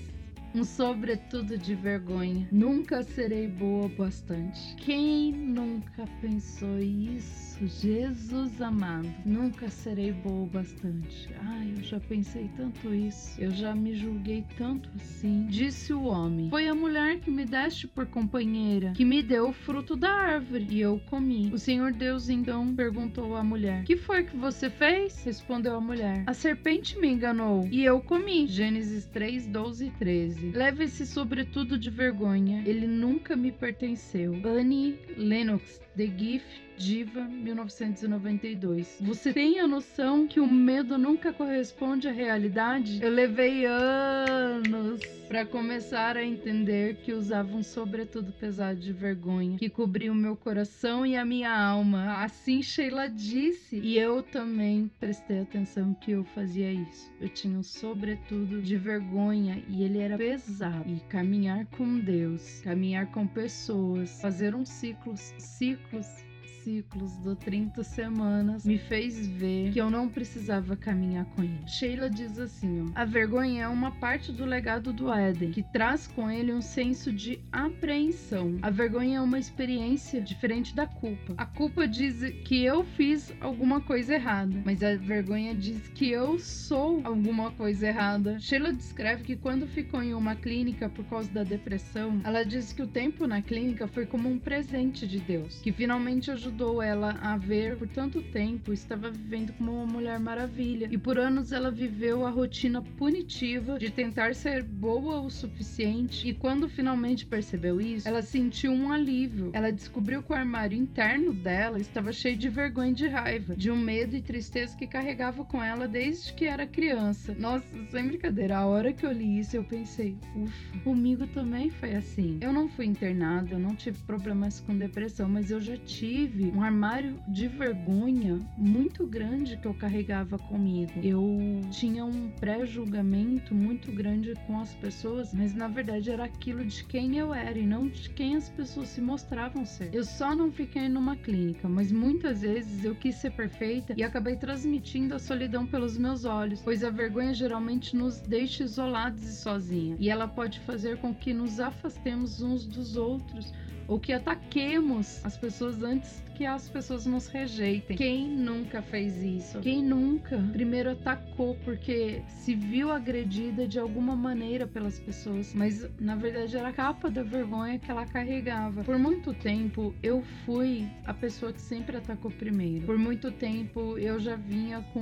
um 0.55 0.63
sobretudo 0.63 1.57
de 1.57 1.75
vergonha. 1.75 2.47
Nunca 2.49 3.03
serei 3.03 3.45
boa 3.45 3.89
bastante. 3.89 4.73
Quem 4.77 5.33
nunca 5.33 6.05
pensou 6.21 6.79
isso? 6.79 7.67
Jesus 7.67 8.61
amado, 8.61 9.13
nunca 9.25 9.69
serei 9.69 10.13
boa 10.13 10.47
bastante. 10.47 11.29
Ai, 11.41 11.73
eu 11.77 11.83
já 11.83 11.99
pensei 11.99 12.49
tanto 12.55 12.93
isso. 12.93 13.39
Eu 13.39 13.51
já 13.51 13.75
me 13.75 13.95
julguei 13.95 14.45
tanto 14.57 14.89
assim. 14.95 15.45
Disse 15.47 15.93
o 15.93 16.03
homem: 16.03 16.49
Foi 16.49 16.67
a 16.67 16.75
mulher 16.75 17.19
que 17.19 17.29
me 17.29 17.45
deste 17.45 17.85
por 17.87 18.05
companheira, 18.05 18.93
que 18.93 19.03
me 19.03 19.21
deu 19.21 19.49
o 19.49 19.53
fruto 19.53 19.95
da 19.95 20.09
árvore, 20.09 20.67
e 20.69 20.79
eu 20.79 21.01
comi. 21.09 21.51
O 21.53 21.57
Senhor 21.57 21.91
Deus 21.91 22.29
então 22.29 22.73
perguntou 22.75 23.35
à 23.35 23.43
mulher: 23.43 23.83
Que 23.83 23.97
foi 23.97 24.23
que 24.23 24.37
você 24.37 24.69
fez? 24.69 25.23
Respondeu 25.23 25.75
a 25.75 25.81
mulher: 25.81 26.23
A 26.25 26.33
serpente 26.33 26.97
me 26.97 27.09
enganou, 27.09 27.67
e 27.69 27.83
eu 27.83 27.99
comi. 27.99 28.47
Gênesis 28.47 29.05
3, 29.05 29.47
12 29.47 29.85
e 29.87 29.91
13. 29.91 30.44
Leve-se 30.53 31.05
sobretudo 31.05 31.77
de 31.77 31.89
vergonha, 31.89 32.63
ele 32.65 32.87
nunca 32.87 33.35
me 33.35 33.51
pertenceu. 33.51 34.33
Annie 34.45 34.99
Lennox, 35.17 35.81
The 35.95 36.07
Gift 36.07 36.64
Diva 36.77 37.21
1992. 37.21 38.97
Você 39.01 39.33
tem 39.33 39.59
a 39.59 39.67
noção 39.67 40.27
que 40.27 40.39
o 40.39 40.47
medo 40.47 40.97
nunca 40.97 41.31
corresponde 41.31 42.07
à 42.07 42.11
realidade? 42.11 42.99
Eu 43.01 43.09
levei 43.09 43.65
anos 43.65 45.01
para 45.27 45.45
começar 45.45 46.17
a 46.17 46.23
entender 46.23 46.97
que 46.97 47.13
usava 47.13 47.55
um 47.55 47.63
sobretudo 47.63 48.31
pesado 48.33 48.79
de 48.79 48.93
vergonha 48.93 49.57
que 49.57 49.69
cobria 49.69 50.11
o 50.11 50.15
meu 50.15 50.35
coração 50.35 51.05
e 51.05 51.15
a 51.15 51.25
minha 51.25 51.55
alma. 51.55 52.23
Assim 52.23 52.61
Sheila 52.61 53.09
disse, 53.09 53.77
e 53.77 53.97
eu 53.97 54.21
também 54.21 54.91
prestei 54.99 55.39
atenção 55.39 55.93
que 55.93 56.11
eu 56.11 56.23
fazia 56.23 56.71
isso. 56.71 57.11
Eu 57.19 57.29
tinha 57.29 57.57
um 57.57 57.63
sobretudo 57.63 58.61
de 58.61 58.77
vergonha 58.77 59.63
e 59.67 59.83
ele 59.83 59.99
era 59.99 60.17
pesado. 60.17 60.89
E 60.91 60.99
caminhar 61.09 61.65
com 61.77 61.99
Deus, 61.99 62.61
caminhar 62.61 63.07
com 63.07 63.25
pessoas, 63.25 64.21
fazer 64.21 64.53
uns 64.53 64.69
ciclos, 64.69 65.33
ciclos 65.37 66.24
ciclos 66.65 67.15
do 67.17 67.35
30 67.35 67.83
semanas 67.83 68.65
me 68.65 68.79
fez 68.79 69.27
ver 69.27 69.71
que 69.71 69.79
eu 69.79 69.91
não 69.91 70.09
precisava 70.09 70.75
caminhar 70.75 71.23
com 71.25 71.43
ele. 71.43 71.59
Sheila 71.67 72.09
diz 72.09 72.39
assim: 72.39 72.81
ó, 72.81 72.91
a 72.95 73.05
vergonha 73.05 73.65
é 73.65 73.67
uma 73.67 73.91
parte 73.91 74.31
do 74.31 74.43
legado 74.43 74.91
do 74.91 75.13
Éden 75.13 75.51
que 75.51 75.61
traz 75.61 76.07
com 76.07 76.29
ele 76.29 76.51
um 76.51 76.63
senso 76.63 77.11
de 77.11 77.39
apreensão. 77.51 78.57
A 78.63 78.71
vergonha 78.71 79.19
é 79.19 79.21
uma 79.21 79.37
experiência 79.37 80.19
diferente 80.19 80.75
da 80.75 80.87
culpa. 80.87 81.35
A 81.37 81.45
culpa 81.45 81.87
diz 81.87 82.15
que 82.43 82.65
eu 82.65 82.83
fiz 82.83 83.31
alguma 83.39 83.79
coisa 83.79 84.15
errada, 84.15 84.59
mas 84.65 84.81
a 84.81 84.95
vergonha 84.95 85.53
diz 85.53 85.87
que 85.89 86.09
eu 86.09 86.39
sou 86.39 86.99
alguma 87.03 87.51
coisa 87.51 87.89
errada. 87.89 88.39
Sheila 88.39 88.73
descreve 88.73 89.23
que 89.23 89.35
quando 89.35 89.67
ficou 89.67 90.01
em 90.01 90.15
uma 90.15 90.35
clínica 90.35 90.89
por 90.89 91.05
causa 91.05 91.29
da 91.31 91.43
depressão, 91.43 92.21
ela 92.23 92.43
diz 92.43 92.73
que 92.73 92.81
o 92.81 92.87
tempo 92.87 93.27
na 93.27 93.39
clínica 93.43 93.87
foi 93.87 94.07
como 94.07 94.27
um 94.27 94.39
presente 94.39 95.05
de 95.05 95.19
Deus, 95.19 95.61
que 95.61 95.71
finalmente 95.71 96.31
ajudou 96.31 96.54
ajudou 96.55 96.81
ela 96.81 97.17
a 97.21 97.35
ver 97.35 97.75
por 97.77 97.87
tanto 97.87 98.21
tempo, 98.21 98.71
estava 98.71 99.11
vivendo 99.11 99.51
como 99.53 99.73
uma 99.73 99.85
mulher 99.85 100.17
maravilha. 100.19 100.87
E 100.89 100.97
por 100.97 101.19
anos 101.19 101.51
ela 101.51 101.69
viveu 101.69 102.25
a 102.25 102.29
rotina 102.29 102.81
punitiva 102.81 103.77
de 103.77 103.89
tentar 103.91 104.33
ser 104.33 104.63
boa 104.63 105.19
o 105.19 105.29
suficiente. 105.29 106.29
E 106.29 106.33
quando 106.33 106.69
finalmente 106.69 107.25
percebeu 107.25 107.81
isso, 107.81 108.07
ela 108.07 108.21
sentiu 108.21 108.71
um 108.71 108.91
alívio. 108.91 109.49
Ela 109.51 109.69
descobriu 109.69 110.23
que 110.23 110.31
o 110.31 110.35
armário 110.35 110.77
interno 110.77 111.33
dela 111.33 111.77
estava 111.77 112.13
cheio 112.13 112.37
de 112.37 112.47
vergonha 112.47 112.91
e 112.91 112.95
de 112.95 113.07
raiva, 113.07 113.55
de 113.55 113.69
um 113.69 113.77
medo 113.77 114.15
e 114.15 114.21
tristeza 114.21 114.77
que 114.77 114.87
carregava 114.87 115.43
com 115.43 115.61
ela 115.61 115.89
desde 115.89 116.31
que 116.33 116.45
era 116.45 116.65
criança. 116.65 117.35
Nossa, 117.37 117.65
sem 117.91 118.07
brincadeira, 118.07 118.59
a 118.59 118.65
hora 118.65 118.93
que 118.93 119.05
eu 119.05 119.11
li 119.11 119.39
isso, 119.39 119.57
eu 119.57 119.63
pensei, 119.63 120.15
ufa, 120.35 120.79
comigo 120.83 121.27
também 121.27 121.69
foi 121.69 121.95
assim. 121.95 122.37
Eu 122.39 122.53
não 122.53 122.69
fui 122.69 122.85
internada, 122.85 123.49
eu 123.51 123.59
não 123.59 123.75
tive 123.75 123.97
problemas 124.03 124.61
com 124.61 124.77
depressão, 124.77 125.27
mas 125.27 125.51
eu 125.51 125.59
já 125.59 125.75
tive 125.75 126.44
um 126.53 126.61
armário 126.61 127.19
de 127.27 127.47
vergonha 127.47 128.39
muito 128.57 129.05
grande 129.05 129.57
que 129.57 129.67
eu 129.67 129.73
carregava 129.73 130.37
comigo. 130.37 130.91
Eu 131.01 131.61
tinha 131.71 132.05
um 132.05 132.29
pré-julgamento 132.39 133.53
muito 133.53 133.91
grande 133.91 134.33
com 134.45 134.59
as 134.59 134.73
pessoas, 134.75 135.33
mas 135.33 135.53
na 135.53 135.67
verdade 135.67 136.11
era 136.11 136.25
aquilo 136.25 136.65
de 136.65 136.83
quem 136.83 137.17
eu 137.17 137.33
era 137.33 137.57
e 137.57 137.65
não 137.65 137.87
de 137.87 138.09
quem 138.09 138.35
as 138.35 138.49
pessoas 138.49 138.89
se 138.89 139.01
mostravam 139.01 139.65
ser. 139.65 139.93
Eu 139.93 140.03
só 140.03 140.35
não 140.35 140.51
fiquei 140.51 140.89
numa 140.89 141.15
clínica, 141.15 141.67
mas 141.67 141.91
muitas 141.91 142.41
vezes 142.41 142.83
eu 142.83 142.95
quis 142.95 143.15
ser 143.15 143.31
perfeita 143.31 143.93
e 143.97 144.03
acabei 144.03 144.35
transmitindo 144.35 145.15
a 145.15 145.19
solidão 145.19 145.65
pelos 145.65 145.97
meus 145.97 146.25
olhos, 146.25 146.61
pois 146.61 146.83
a 146.83 146.89
vergonha 146.89 147.33
geralmente 147.33 147.95
nos 147.95 148.19
deixa 148.21 148.63
isolados 148.63 149.23
e 149.23 149.35
sozinha, 149.35 149.95
e 149.99 150.09
ela 150.09 150.27
pode 150.27 150.59
fazer 150.61 150.97
com 150.97 151.13
que 151.13 151.33
nos 151.33 151.59
afastemos 151.59 152.41
uns 152.41 152.65
dos 152.65 152.97
outros 152.97 153.53
ou 153.87 153.99
que 153.99 154.13
ataquemos 154.13 155.23
as 155.23 155.37
pessoas 155.37 155.83
antes 155.83 156.23
que 156.35 156.45
as 156.45 156.69
pessoas 156.69 157.05
nos 157.05 157.27
rejeitem. 157.27 157.95
Quem 157.95 158.27
nunca 158.27 158.81
fez 158.81 159.23
isso? 159.23 159.59
Quem 159.61 159.81
nunca 159.81 160.37
primeiro 160.51 160.91
atacou 160.91 161.55
porque 161.63 162.21
se 162.27 162.53
viu 162.53 162.91
agredida 162.91 163.65
de 163.65 163.79
alguma 163.79 164.15
maneira 164.15 164.67
pelas 164.67 164.99
pessoas, 164.99 165.53
mas 165.53 165.89
na 165.99 166.15
verdade 166.15 166.57
era 166.57 166.69
a 166.69 166.73
capa 166.73 167.09
da 167.09 167.23
vergonha 167.23 167.79
que 167.79 167.89
ela 167.89 168.05
carregava. 168.05 168.83
Por 168.83 168.99
muito 168.99 169.33
tempo 169.33 169.95
eu 170.03 170.21
fui 170.45 170.87
a 171.05 171.13
pessoa 171.13 171.53
que 171.53 171.61
sempre 171.61 171.95
atacou 171.97 172.29
primeiro. 172.29 172.85
Por 172.85 172.97
muito 172.97 173.31
tempo 173.31 173.97
eu 173.97 174.19
já 174.19 174.35
vinha 174.35 174.81
com 174.93 175.01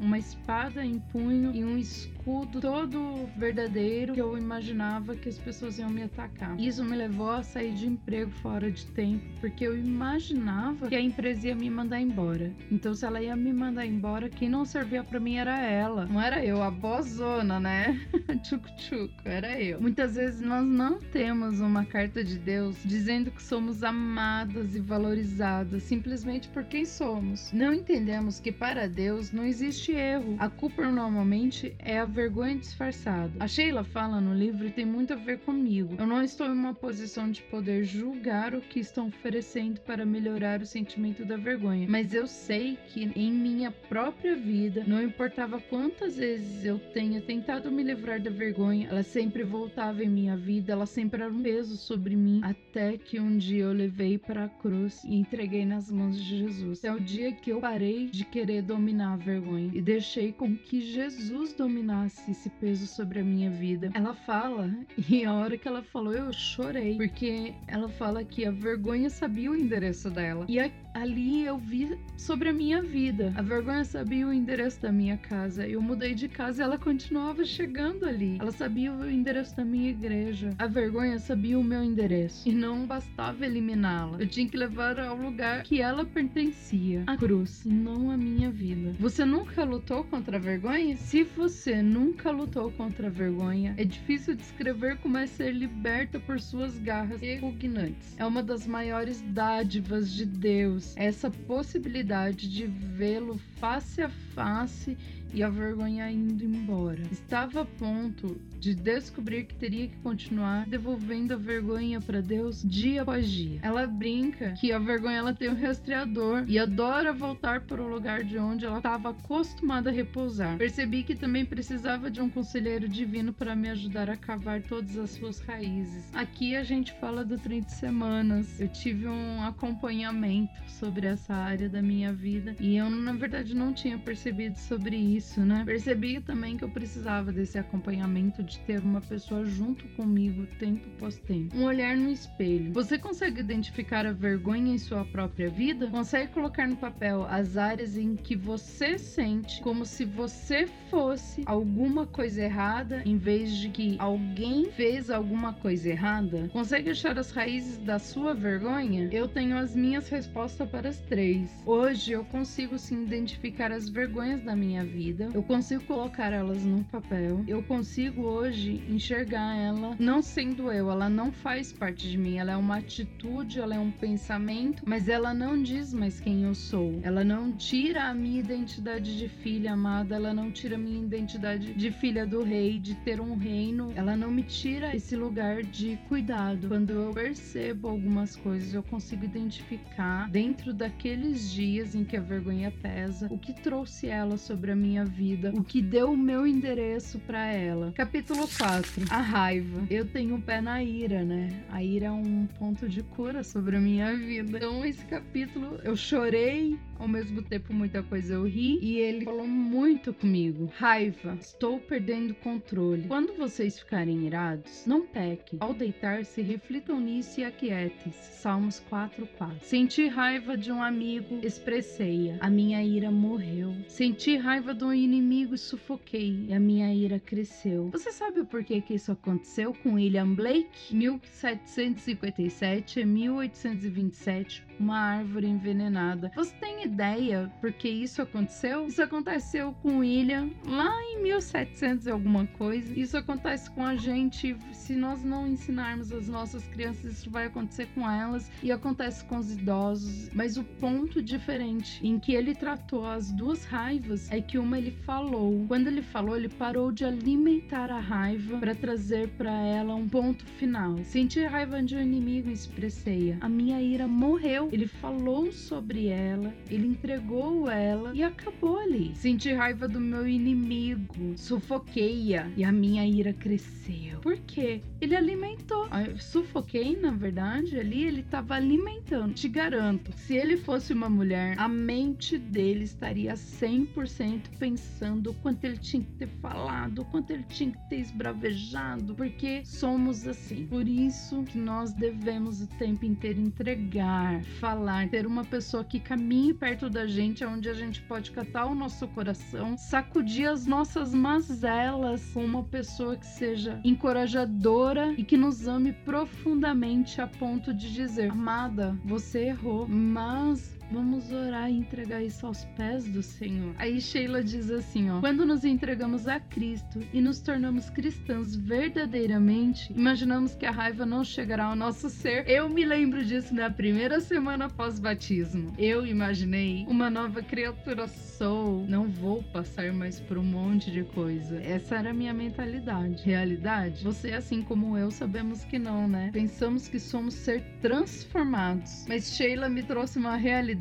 uma 0.00 0.18
espada 0.18 0.84
em 0.84 1.00
punho 1.00 1.52
e 1.54 1.64
um 1.64 1.76
escudo 1.76 2.60
todo 2.60 3.28
verdadeiro 3.36 4.14
que 4.14 4.20
eu 4.20 4.38
imaginava 4.38 5.16
que 5.16 5.28
as 5.28 5.38
pessoas 5.38 5.78
iam 5.78 5.90
me 5.90 6.04
atacar. 6.04 6.58
Isso 6.60 6.84
me 6.84 6.96
levou 6.96 7.30
a 7.30 7.42
sair 7.42 7.74
de 7.74 7.86
emprego 7.86 8.30
fora 8.30 8.70
de 8.70 8.86
tempo 8.86 9.24
porque 9.40 9.64
eu 9.64 9.76
imaginava 9.76 10.67
que 10.74 10.94
a 10.94 11.00
empresa 11.00 11.48
ia 11.48 11.54
me 11.54 11.70
mandar 11.70 12.00
embora. 12.00 12.52
Então, 12.70 12.94
se 12.94 13.04
ela 13.04 13.22
ia 13.22 13.36
me 13.36 13.52
mandar 13.52 13.86
embora, 13.86 14.28
quem 14.28 14.48
não 14.48 14.64
servia 14.64 15.02
para 15.02 15.20
mim 15.20 15.36
era 15.36 15.60
ela. 15.60 16.06
Não 16.06 16.20
era 16.20 16.44
eu, 16.44 16.62
a 16.62 16.70
bozona, 16.70 17.58
né? 17.60 18.00
Tchuc-tchuc, 18.42 19.10
era 19.24 19.60
eu. 19.60 19.80
Muitas 19.80 20.16
vezes 20.16 20.40
nós 20.40 20.64
não 20.64 20.98
temos 20.98 21.60
uma 21.60 21.84
carta 21.84 22.22
de 22.22 22.38
Deus 22.38 22.76
dizendo 22.84 23.30
que 23.30 23.42
somos 23.42 23.82
amadas 23.82 24.74
e 24.74 24.80
valorizadas 24.80 25.82
simplesmente 25.82 26.48
por 26.48 26.64
quem 26.64 26.84
somos. 26.84 27.52
Não 27.52 27.72
entendemos 27.72 28.40
que 28.40 28.52
para 28.52 28.88
Deus 28.88 29.32
não 29.32 29.44
existe 29.44 29.92
erro. 29.92 30.36
A 30.38 30.48
culpa 30.48 30.90
normalmente 30.90 31.74
é 31.78 31.98
a 31.98 32.04
vergonha 32.04 32.56
disfarçada. 32.56 33.32
A 33.40 33.48
Sheila 33.48 33.84
fala 33.84 34.20
no 34.20 34.34
livro 34.34 34.66
e 34.66 34.70
tem 34.70 34.84
muito 34.84 35.12
a 35.12 35.16
ver 35.16 35.38
comigo. 35.40 35.94
Eu 35.98 36.06
não 36.06 36.22
estou 36.22 36.46
em 36.46 36.52
uma 36.52 36.74
posição 36.74 37.30
de 37.30 37.42
poder 37.42 37.84
julgar 37.84 38.54
o 38.54 38.60
que 38.60 38.80
estão 38.80 39.08
oferecendo 39.08 39.80
para 39.80 40.04
melhorar 40.04 40.57
o 40.62 40.66
sentimento 40.66 41.24
da 41.24 41.36
vergonha, 41.36 41.86
mas 41.88 42.14
eu 42.14 42.26
sei 42.26 42.78
que 42.88 43.10
em 43.14 43.32
minha 43.32 43.70
própria 43.70 44.36
vida, 44.36 44.84
não 44.86 45.02
importava 45.02 45.60
quantas 45.60 46.16
vezes 46.16 46.64
eu 46.64 46.78
tenha 46.92 47.20
tentado 47.20 47.70
me 47.70 47.82
livrar 47.82 48.20
da 48.20 48.30
vergonha, 48.30 48.88
ela 48.88 49.02
sempre 49.02 49.42
voltava 49.42 50.02
em 50.02 50.08
minha 50.08 50.36
vida, 50.36 50.72
ela 50.72 50.86
sempre 50.86 51.22
era 51.22 51.32
um 51.32 51.42
peso 51.42 51.76
sobre 51.76 52.16
mim, 52.16 52.40
até 52.42 52.96
que 52.96 53.18
um 53.20 53.36
dia 53.36 53.64
eu 53.64 53.72
levei 53.72 54.18
para 54.18 54.44
a 54.44 54.48
cruz 54.48 55.02
e 55.04 55.14
entreguei 55.14 55.64
nas 55.64 55.90
mãos 55.90 56.16
de 56.16 56.38
Jesus. 56.38 56.84
É 56.84 56.92
o 56.92 57.00
dia 57.00 57.32
que 57.32 57.50
eu 57.50 57.60
parei 57.60 58.06
de 58.06 58.24
querer 58.24 58.62
dominar 58.62 59.14
a 59.14 59.16
vergonha 59.16 59.70
e 59.72 59.80
deixei 59.80 60.32
com 60.32 60.56
que 60.56 60.80
Jesus 60.80 61.52
dominasse 61.52 62.30
esse 62.30 62.50
peso 62.50 62.86
sobre 62.86 63.20
a 63.20 63.24
minha 63.24 63.50
vida. 63.50 63.90
Ela 63.94 64.14
fala, 64.14 64.70
e 65.08 65.24
a 65.24 65.32
hora 65.32 65.56
que 65.56 65.66
ela 65.66 65.82
falou, 65.82 66.12
eu 66.12 66.32
chorei, 66.32 66.96
porque 66.96 67.54
ela 67.66 67.88
fala 67.88 68.24
que 68.24 68.44
a 68.44 68.50
vergonha 68.50 69.10
sabia 69.10 69.50
o 69.50 69.56
endereço 69.56 70.10
dela. 70.10 70.44
E 70.48 70.58
ali 70.94 71.44
eu 71.44 71.58
vi 71.58 71.98
sobre 72.16 72.48
a 72.48 72.52
minha 72.54 72.80
vida. 72.82 73.34
A 73.36 73.42
vergonha 73.42 73.84
sabia 73.84 74.26
o 74.26 74.32
endereço 74.32 74.80
da 74.80 74.90
minha 74.90 75.18
casa. 75.18 75.68
Eu 75.68 75.82
mudei 75.82 76.14
de 76.14 76.26
casa 76.26 76.62
e 76.62 76.64
ela 76.64 76.78
continuava 76.78 77.44
chegando 77.44 78.06
ali. 78.06 78.38
Ela 78.40 78.50
sabia 78.50 78.90
o 78.90 79.10
endereço 79.10 79.54
da 79.54 79.62
minha 79.62 79.90
igreja. 79.90 80.54
A 80.58 80.66
vergonha 80.66 81.18
sabia 81.18 81.58
o 81.58 81.62
meu 81.62 81.84
endereço. 81.84 82.48
E 82.48 82.52
não 82.52 82.86
bastava 82.86 83.44
eliminá-la. 83.44 84.16
Eu 84.18 84.26
tinha 84.26 84.48
que 84.48 84.56
levar 84.56 84.98
ao 84.98 85.18
lugar 85.18 85.64
que 85.64 85.82
ela 85.82 86.02
pertencia 86.06 87.02
a 87.06 87.14
cruz, 87.14 87.62
não 87.66 88.10
a 88.10 88.16
minha 88.16 88.50
vida. 88.50 88.94
Você 88.98 89.26
nunca 89.26 89.64
lutou 89.64 90.02
contra 90.04 90.38
a 90.38 90.40
vergonha? 90.40 90.96
Se 90.96 91.24
você 91.24 91.82
nunca 91.82 92.30
lutou 92.30 92.70
contra 92.72 93.08
a 93.08 93.10
vergonha, 93.10 93.74
é 93.76 93.84
difícil 93.84 94.34
descrever 94.34 94.96
como 94.96 95.18
é 95.18 95.26
ser 95.26 95.52
liberta 95.52 96.18
por 96.18 96.40
suas 96.40 96.78
garras 96.78 97.20
repugnantes. 97.20 98.16
É 98.16 98.24
uma 98.24 98.42
das 98.42 98.66
maiores 98.66 99.22
dádivas 99.28 100.10
de 100.10 100.37
Deus 100.38 100.96
essa 100.96 101.28
possibilidade 101.30 102.48
de 102.48 102.66
vê-lo 102.66 103.38
face 103.56 104.00
a 104.00 104.08
face 104.08 104.96
e 105.34 105.42
a 105.42 105.48
vergonha 105.50 106.08
indo 106.10 106.44
embora. 106.44 107.02
Estava 107.10 107.62
a 107.62 107.64
ponto 107.64 108.40
de 108.58 108.74
descobrir 108.74 109.44
que 109.44 109.54
teria 109.54 109.88
que 109.88 109.96
continuar 109.98 110.66
devolvendo 110.66 111.34
a 111.34 111.36
vergonha 111.36 112.00
para 112.00 112.20
Deus 112.20 112.62
dia 112.62 113.02
após 113.02 113.30
dia. 113.30 113.60
Ela 113.62 113.86
brinca 113.86 114.52
que 114.52 114.72
a 114.72 114.78
vergonha 114.78 115.18
ela 115.18 115.34
tem 115.34 115.48
um 115.48 115.60
rastreador 115.60 116.44
e 116.46 116.58
adora 116.58 117.12
voltar 117.12 117.60
para 117.60 117.82
o 117.82 117.88
lugar 117.88 118.24
de 118.24 118.38
onde 118.38 118.64
ela 118.64 118.78
estava 118.78 119.10
acostumada 119.10 119.90
a 119.90 119.92
repousar. 119.92 120.56
Percebi 120.58 121.02
que 121.02 121.14
também 121.14 121.44
precisava 121.44 122.10
de 122.10 122.20
um 122.20 122.28
conselheiro 122.28 122.88
divino 122.88 123.32
para 123.32 123.54
me 123.54 123.68
ajudar 123.70 124.10
a 124.10 124.16
cavar 124.16 124.62
todas 124.62 124.96
as 124.96 125.10
suas 125.10 125.40
raízes. 125.40 126.04
Aqui 126.14 126.56
a 126.56 126.62
gente 126.62 126.92
fala 127.00 127.24
do 127.24 127.38
30 127.38 127.68
semanas. 127.68 128.60
Eu 128.60 128.68
tive 128.68 129.06
um 129.06 129.42
acompanhamento 129.42 130.52
sobre 130.66 131.06
essa 131.06 131.34
área 131.34 131.68
da 131.68 131.80
minha 131.80 132.12
vida 132.12 132.56
e 132.60 132.76
eu 132.76 132.90
na 132.90 133.12
verdade 133.12 133.54
não 133.54 133.72
tinha 133.72 133.98
percebido 133.98 134.58
sobre 134.58 134.96
isso, 134.96 135.40
né? 135.40 135.62
Percebi 135.64 136.20
também 136.20 136.56
que 136.56 136.64
eu 136.64 136.68
precisava 136.68 137.32
desse 137.32 137.58
acompanhamento 137.58 138.42
de 138.48 138.58
ter 138.60 138.80
uma 138.80 139.00
pessoa 139.00 139.44
junto 139.44 139.86
comigo 139.88 140.46
tempo 140.58 140.88
após 140.96 141.16
tempo. 141.18 141.56
Um 141.56 141.64
olhar 141.64 141.96
no 141.96 142.10
espelho. 142.10 142.72
Você 142.72 142.98
consegue 142.98 143.40
identificar 143.40 144.06
a 144.06 144.12
vergonha 144.12 144.74
em 144.74 144.78
sua 144.78 145.04
própria 145.04 145.48
vida? 145.48 145.86
Consegue 145.88 146.32
colocar 146.32 146.66
no 146.66 146.76
papel 146.76 147.26
as 147.28 147.56
áreas 147.56 147.96
em 147.96 148.16
que 148.16 148.34
você 148.34 148.98
sente 148.98 149.60
como 149.62 149.84
se 149.84 150.04
você 150.04 150.66
fosse 150.90 151.42
alguma 151.46 152.06
coisa 152.06 152.42
errada 152.42 153.02
em 153.04 153.16
vez 153.16 153.56
de 153.56 153.68
que 153.68 153.96
alguém 153.98 154.70
fez 154.72 155.10
alguma 155.10 155.52
coisa 155.52 155.90
errada? 155.90 156.48
Consegue 156.52 156.90
achar 156.90 157.18
as 157.18 157.30
raízes 157.30 157.78
da 157.78 157.98
sua 157.98 158.34
vergonha? 158.34 159.08
Eu 159.12 159.28
tenho 159.28 159.56
as 159.56 159.74
minhas 159.74 160.08
respostas 160.08 160.68
para 160.68 160.88
as 160.88 161.00
três. 161.00 161.50
Hoje 161.66 162.12
eu 162.12 162.24
consigo 162.24 162.78
sim 162.78 163.04
identificar 163.04 163.70
as 163.70 163.88
vergonhas 163.88 164.42
da 164.42 164.56
minha 164.56 164.84
vida. 164.84 165.28
Eu 165.34 165.42
consigo 165.42 165.84
colocar 165.84 166.32
elas 166.32 166.64
no 166.64 166.82
papel. 166.84 167.44
Eu 167.46 167.62
consigo 167.62 168.22
hoje 168.38 168.80
enxergar 168.88 169.56
ela 169.56 169.96
não 169.98 170.22
sendo 170.22 170.70
eu, 170.70 170.90
ela 170.90 171.08
não 171.08 171.32
faz 171.32 171.72
parte 171.72 172.08
de 172.08 172.16
mim, 172.16 172.36
ela 172.36 172.52
é 172.52 172.56
uma 172.56 172.76
atitude, 172.76 173.58
ela 173.58 173.74
é 173.74 173.78
um 173.78 173.90
pensamento, 173.90 174.82
mas 174.86 175.08
ela 175.08 175.34
não 175.34 175.60
diz 175.60 175.92
mais 175.92 176.20
quem 176.20 176.44
eu 176.44 176.54
sou. 176.54 177.00
Ela 177.02 177.24
não 177.24 177.52
tira 177.52 178.04
a 178.04 178.14
minha 178.14 178.38
identidade 178.38 179.18
de 179.18 179.28
filha 179.28 179.72
amada, 179.72 180.14
ela 180.14 180.32
não 180.32 180.52
tira 180.52 180.76
a 180.76 180.78
minha 180.78 181.04
identidade 181.04 181.74
de 181.74 181.90
filha 181.90 182.26
do 182.26 182.44
rei, 182.44 182.78
de 182.78 182.94
ter 182.96 183.20
um 183.20 183.36
reino. 183.36 183.92
Ela 183.96 184.16
não 184.16 184.30
me 184.30 184.42
tira 184.42 184.94
esse 184.94 185.16
lugar 185.16 185.62
de 185.62 185.98
cuidado. 186.08 186.68
Quando 186.68 186.90
eu 186.90 187.12
percebo 187.12 187.88
algumas 187.88 188.36
coisas, 188.36 188.72
eu 188.72 188.82
consigo 188.82 189.24
identificar 189.24 190.30
dentro 190.30 190.72
daqueles 190.72 191.50
dias 191.50 191.94
em 191.94 192.04
que 192.04 192.16
a 192.16 192.20
vergonha 192.20 192.70
pesa, 192.70 193.26
o 193.30 193.38
que 193.38 193.52
trouxe 193.52 194.06
ela 194.06 194.36
sobre 194.36 194.70
a 194.70 194.76
minha 194.76 195.04
vida, 195.04 195.52
o 195.54 195.64
que 195.64 195.82
deu 195.82 196.12
o 196.12 196.16
meu 196.16 196.46
endereço 196.46 197.18
para 197.20 197.44
ela. 197.46 197.92
Capítulo 197.92 198.27
Capítulo 198.28 198.48
4. 198.58 199.04
A 199.08 199.20
raiva. 199.22 199.86
Eu 199.88 200.04
tenho 200.04 200.34
um 200.34 200.40
pé 200.40 200.60
na 200.60 200.82
ira, 200.82 201.24
né? 201.24 201.48
A 201.70 201.82
ira 201.82 202.08
é 202.08 202.10
um 202.10 202.46
ponto 202.58 202.86
de 202.86 203.02
cura 203.02 203.42
sobre 203.42 203.78
a 203.78 203.80
minha 203.80 204.14
vida. 204.14 204.58
Então, 204.58 204.84
esse 204.84 205.02
capítulo 205.06 205.80
eu 205.82 205.96
chorei 205.96 206.78
ao 206.98 207.08
mesmo 207.08 207.42
tempo 207.42 207.72
muita 207.72 208.02
coisa 208.02 208.34
eu 208.34 208.44
ri. 208.44 208.78
E 208.82 208.98
ele 208.98 209.24
falou 209.24 209.46
muito 209.46 210.12
comigo. 210.12 210.70
Raiva, 210.76 211.38
estou 211.40 211.78
perdendo 211.80 212.34
controle. 212.34 213.04
Quando 213.06 213.36
vocês 213.36 213.78
ficarem 213.78 214.26
irados, 214.26 214.84
não 214.86 215.06
pequem. 215.06 215.58
Ao 215.60 215.72
deitar-se, 215.72 216.42
reflitam 216.42 217.00
nisso 217.00 217.40
e 217.40 217.44
aquietem-se. 217.44 218.38
Salmos 218.38 218.82
4:4. 218.90 219.60
Senti 219.62 220.08
raiva 220.08 220.56
de 220.56 220.72
um 220.72 220.82
amigo, 220.82 221.38
expressei-a. 221.42 222.38
A 222.40 222.50
minha 222.50 222.82
ira 222.82 223.10
morreu. 223.10 223.74
Senti 223.88 224.36
raiva 224.36 224.74
de 224.74 224.84
um 224.84 224.92
inimigo 224.92 225.54
e 225.54 225.58
sufoquei. 225.58 226.46
E 226.48 226.54
a 226.54 226.60
minha 226.60 226.92
ira 226.92 227.20
cresceu. 227.20 227.88
Você 227.90 228.12
sabe 228.12 228.40
o 228.40 228.46
porquê 228.46 228.80
que 228.80 228.94
isso 228.94 229.12
aconteceu 229.12 229.72
com 229.74 229.94
William 229.94 230.34
Blake? 230.34 230.94
1757 230.94 233.00
a 233.00 233.06
1827 233.06 234.68
uma 234.78 234.98
árvore 234.98 235.46
envenenada. 235.46 236.30
Você 236.34 236.54
tem 236.56 236.82
ideia 236.88 237.50
por 237.60 237.72
que 237.72 237.88
isso 237.88 238.20
aconteceu? 238.20 238.86
Isso 238.86 239.02
aconteceu 239.02 239.72
com 239.82 239.98
William 239.98 240.50
lá 240.66 240.90
em 241.04 241.22
1700 241.22 242.06
e 242.06 242.10
alguma 242.10 242.46
coisa. 242.46 242.98
Isso 242.98 243.16
acontece 243.16 243.70
com 243.70 243.84
a 243.84 243.96
gente 243.96 244.56
se 244.72 244.94
nós 244.94 245.22
não 245.22 245.46
ensinarmos 245.46 246.10
as 246.12 246.28
nossas 246.28 246.66
crianças, 246.68 247.18
isso 247.18 247.30
vai 247.30 247.46
acontecer 247.46 247.86
com 247.94 248.08
elas 248.08 248.50
e 248.62 248.72
acontece 248.72 249.24
com 249.24 249.38
os 249.38 249.52
idosos. 249.52 250.30
Mas 250.32 250.56
o 250.56 250.64
ponto 250.64 251.22
diferente 251.22 252.04
em 252.06 252.18
que 252.18 252.32
ele 252.32 252.54
tratou 252.54 253.06
as 253.06 253.30
duas 253.32 253.64
raivas 253.64 254.30
é 254.30 254.40
que 254.40 254.58
uma 254.58 254.78
ele 254.78 254.90
falou. 254.90 255.64
Quando 255.68 255.88
ele 255.88 256.02
falou, 256.02 256.36
ele 256.36 256.48
parou 256.48 256.90
de 256.90 257.04
alimentar 257.04 257.90
a 257.90 258.00
raiva 258.00 258.58
para 258.58 258.74
trazer 258.74 259.28
para 259.30 259.52
ela 259.52 259.94
um 259.94 260.08
ponto 260.08 260.44
final. 260.44 260.98
Senti 261.04 261.44
raiva 261.44 261.82
de 261.82 261.96
um 261.96 262.00
inimigo 262.00 262.50
expressei-a. 262.50 263.36
A 263.40 263.48
minha 263.48 263.80
ira 263.80 264.08
morreu 264.08 264.68
ele 264.72 264.86
falou 264.86 265.50
sobre 265.50 266.06
ela, 266.06 266.54
ele 266.70 266.77
entregou 266.86 267.70
ela 267.70 268.12
e 268.14 268.22
acabou 268.22 268.78
ali. 268.78 269.12
Senti 269.14 269.52
raiva 269.52 269.88
do 269.88 270.00
meu 270.00 270.26
inimigo, 270.26 271.34
sufoquei-a 271.36 272.48
e 272.56 272.64
a 272.64 272.72
minha 272.72 273.06
ira 273.06 273.32
cresceu. 273.32 274.18
Por 274.20 274.36
quê? 274.38 274.82
Ele 275.00 275.16
alimentou. 275.16 275.88
Eu 276.06 276.18
sufoquei, 276.18 276.96
na 276.96 277.10
verdade, 277.10 277.78
ali 277.78 278.04
ele 278.04 278.20
estava 278.20 278.54
alimentando. 278.54 279.34
Te 279.34 279.48
garanto, 279.48 280.12
se 280.16 280.34
ele 280.34 280.56
fosse 280.56 280.92
uma 280.92 281.08
mulher, 281.08 281.54
a 281.58 281.68
mente 281.68 282.36
dele 282.36 282.84
estaria 282.84 283.34
100% 283.34 284.50
pensando 284.58 285.30
o 285.30 285.34
quanto 285.34 285.64
ele 285.64 285.78
tinha 285.78 286.02
que 286.02 286.12
ter 286.12 286.28
falado, 286.40 287.00
o 287.00 287.04
quanto 287.04 287.30
ele 287.30 287.44
tinha 287.44 287.70
que 287.70 287.88
ter 287.88 288.00
esbravejado, 288.00 289.14
porque 289.14 289.62
somos 289.64 290.26
assim. 290.26 290.66
Por 290.66 290.86
isso 290.86 291.42
que 291.44 291.58
nós 291.58 291.92
devemos 291.92 292.60
o 292.60 292.66
tempo 292.66 293.04
inteiro 293.04 293.40
entregar, 293.40 294.42
falar, 294.60 295.08
ter 295.08 295.26
uma 295.26 295.44
pessoa 295.44 295.84
que 295.84 296.00
caminhe 296.00 296.52
perto 296.52 296.67
da 296.68 297.06
gente, 297.06 297.42
onde 297.46 297.66
a 297.70 297.72
gente 297.72 298.02
pode 298.02 298.30
catar 298.30 298.66
o 298.66 298.74
nosso 298.74 299.08
coração, 299.08 299.74
sacudir 299.78 300.50
as 300.50 300.66
nossas 300.66 301.14
mazelas 301.14 302.30
com 302.34 302.44
uma 302.44 302.62
pessoa 302.62 303.16
que 303.16 303.24
seja 303.24 303.80
encorajadora 303.82 305.14
e 305.16 305.24
que 305.24 305.36
nos 305.36 305.66
ame 305.66 305.94
profundamente 305.94 307.22
a 307.22 307.26
ponto 307.26 307.72
de 307.72 307.92
dizer: 307.92 308.30
Amada, 308.30 308.94
você 309.02 309.46
errou, 309.46 309.88
mas 309.88 310.77
Vamos 310.90 311.30
orar 311.30 311.70
e 311.70 311.76
entregar 311.76 312.22
isso 312.22 312.46
aos 312.46 312.64
pés 312.76 313.04
do 313.04 313.22
Senhor. 313.22 313.74
Aí 313.78 314.00
Sheila 314.00 314.42
diz 314.42 314.70
assim, 314.70 315.10
ó: 315.10 315.20
Quando 315.20 315.44
nos 315.44 315.64
entregamos 315.64 316.26
a 316.26 316.40
Cristo 316.40 317.00
e 317.12 317.20
nos 317.20 317.40
tornamos 317.40 317.90
cristãos 317.90 318.56
verdadeiramente, 318.56 319.92
imaginamos 319.92 320.54
que 320.54 320.64
a 320.64 320.70
raiva 320.70 321.04
não 321.04 321.22
chegará 321.22 321.66
ao 321.66 321.76
nosso 321.76 322.08
ser. 322.08 322.48
Eu 322.48 322.70
me 322.70 322.84
lembro 322.84 323.22
disso 323.22 323.54
na 323.54 323.68
primeira 323.70 324.18
semana 324.20 324.64
após 324.64 324.98
batismo. 324.98 325.72
Eu 325.76 326.06
imaginei 326.06 326.86
uma 326.88 327.10
nova 327.10 327.42
criatura 327.42 328.08
sou, 328.08 328.86
não 328.88 329.08
vou 329.08 329.42
passar 329.42 329.92
mais 329.92 330.18
por 330.20 330.38
um 330.38 330.44
monte 330.44 330.90
de 330.90 331.04
coisa. 331.04 331.60
Essa 331.62 331.96
era 331.96 332.10
a 332.10 332.14
minha 332.14 332.32
mentalidade. 332.32 333.22
Realidade? 333.24 334.02
Você 334.04 334.32
assim 334.32 334.62
como 334.62 334.96
eu 334.96 335.10
sabemos 335.10 335.64
que 335.64 335.78
não, 335.78 336.08
né? 336.08 336.30
Pensamos 336.32 336.88
que 336.88 336.98
somos 336.98 337.34
ser 337.34 337.62
transformados. 337.82 339.04
Mas 339.06 339.36
Sheila 339.36 339.68
me 339.68 339.82
trouxe 339.82 340.18
uma 340.18 340.36
realidade 340.36 340.77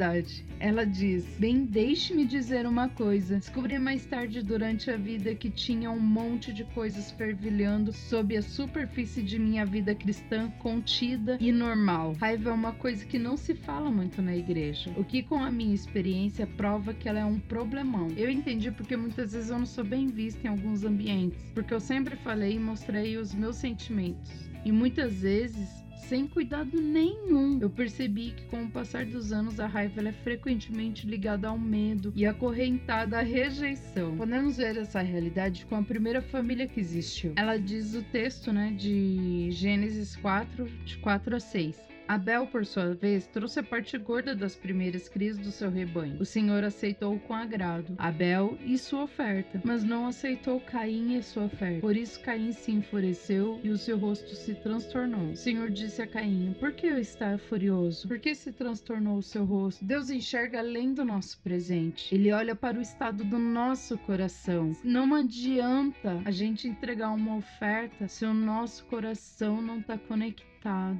ela 0.59 0.85
diz: 0.85 1.25
Bem, 1.39 1.65
deixe-me 1.65 2.25
dizer 2.25 2.65
uma 2.65 2.89
coisa. 2.89 3.37
Descobri 3.37 3.77
mais 3.79 4.05
tarde 4.05 4.41
durante 4.41 4.89
a 4.89 4.97
vida 4.97 5.33
que 5.35 5.49
tinha 5.49 5.89
um 5.89 5.99
monte 5.99 6.53
de 6.53 6.63
coisas 6.65 7.11
fervilhando 7.11 7.91
sob 7.91 8.35
a 8.35 8.41
superfície 8.41 9.21
de 9.21 9.39
minha 9.39 9.65
vida 9.65 9.93
cristã 9.95 10.49
contida 10.59 11.37
e 11.39 11.51
normal. 11.51 12.13
Raiva 12.19 12.49
é 12.49 12.53
uma 12.53 12.73
coisa 12.73 13.05
que 13.05 13.19
não 13.19 13.37
se 13.37 13.55
fala 13.55 13.89
muito 13.89 14.21
na 14.21 14.35
igreja, 14.35 14.91
o 14.95 15.03
que, 15.03 15.23
com 15.23 15.43
a 15.43 15.51
minha 15.51 15.73
experiência, 15.75 16.45
prova 16.45 16.93
que 16.93 17.07
ela 17.07 17.19
é 17.19 17.25
um 17.25 17.39
problemão. 17.39 18.07
Eu 18.15 18.29
entendi 18.29 18.71
porque 18.71 18.95
muitas 18.95 19.33
vezes 19.33 19.49
eu 19.49 19.59
não 19.59 19.65
sou 19.65 19.83
bem 19.83 20.07
vista 20.07 20.45
em 20.45 20.49
alguns 20.49 20.83
ambientes, 20.83 21.39
porque 21.53 21.73
eu 21.73 21.79
sempre 21.79 22.15
falei 22.17 22.55
e 22.55 22.59
mostrei 22.59 23.17
os 23.17 23.33
meus 23.33 23.55
sentimentos. 23.57 24.31
E 24.65 24.71
muitas 24.71 25.21
vezes 25.21 25.86
sem 25.97 26.27
cuidado 26.27 26.79
nenhum. 26.79 27.59
Eu 27.59 27.69
percebi 27.69 28.31
que 28.31 28.45
com 28.45 28.63
o 28.63 28.69
passar 28.69 29.05
dos 29.05 29.31
anos 29.31 29.59
a 29.59 29.67
raiva 29.67 30.07
é 30.07 30.11
frequentemente 30.11 31.07
ligada 31.07 31.47
ao 31.47 31.57
medo 31.57 32.13
e 32.15 32.25
acorrentada 32.25 33.19
à 33.19 33.21
rejeição. 33.21 34.15
Podemos 34.15 34.57
ver 34.57 34.77
essa 34.77 35.01
realidade 35.01 35.65
com 35.65 35.75
a 35.75 35.83
primeira 35.83 36.21
família 36.21 36.67
que 36.67 36.79
existiu. 36.79 37.33
Ela 37.35 37.57
diz 37.57 37.93
o 37.93 38.03
texto, 38.03 38.53
né, 38.53 38.71
de 38.71 39.49
Gênesis 39.51 40.15
4, 40.15 40.65
de 40.85 40.97
4 40.97 41.35
a 41.35 41.39
6. 41.39 41.96
Abel, 42.07 42.47
por 42.47 42.65
sua 42.65 42.93
vez, 42.93 43.27
trouxe 43.27 43.59
a 43.59 43.63
parte 43.63 43.97
gorda 43.97 44.33
das 44.33 44.55
primeiras 44.55 45.09
crias 45.09 45.37
do 45.37 45.51
seu 45.51 45.69
rebanho. 45.69 46.21
O 46.21 46.25
Senhor 46.25 46.63
aceitou 46.63 47.19
com 47.19 47.33
agrado 47.33 47.95
Abel 47.97 48.57
e 48.65 48.77
sua 48.77 49.03
oferta, 49.03 49.61
mas 49.65 49.83
não 49.83 50.07
aceitou 50.07 50.61
Caim 50.61 51.17
e 51.17 51.23
sua 51.23 51.45
oferta. 51.45 51.81
Por 51.81 51.97
isso 51.97 52.19
Caim 52.21 52.53
se 52.53 52.71
enfureceu 52.71 53.59
e 53.61 53.69
o 53.69 53.77
seu 53.77 53.97
rosto 53.97 54.33
se 54.35 54.55
transtornou. 54.55 55.31
O 55.31 55.35
Senhor 55.35 55.69
disse 55.69 56.01
a 56.01 56.07
Caim: 56.07 56.55
Por 56.59 56.71
que 56.71 56.87
está 56.87 57.37
furioso? 57.37 58.07
Por 58.07 58.19
que 58.19 58.33
se 58.33 58.53
transtornou 58.53 59.17
o 59.17 59.23
seu 59.23 59.43
rosto? 59.43 59.83
Deus 59.83 60.09
enxerga 60.09 60.59
além 60.59 60.93
do 60.93 61.03
nosso 61.03 61.39
presente. 61.41 62.13
Ele 62.15 62.31
olha 62.31 62.55
para 62.55 62.77
o 62.77 62.81
estado 62.81 63.25
do 63.25 63.37
nosso 63.37 63.97
coração. 63.99 64.71
Não 64.83 65.13
adianta 65.13 66.21
a 66.23 66.31
gente 66.31 66.67
entregar 66.67 67.11
uma 67.11 67.35
oferta 67.35 68.07
se 68.07 68.25
o 68.25 68.33
nosso 68.33 68.85
coração 68.85 69.61
não 69.61 69.79
está 69.79 69.97
conectado 69.97 70.56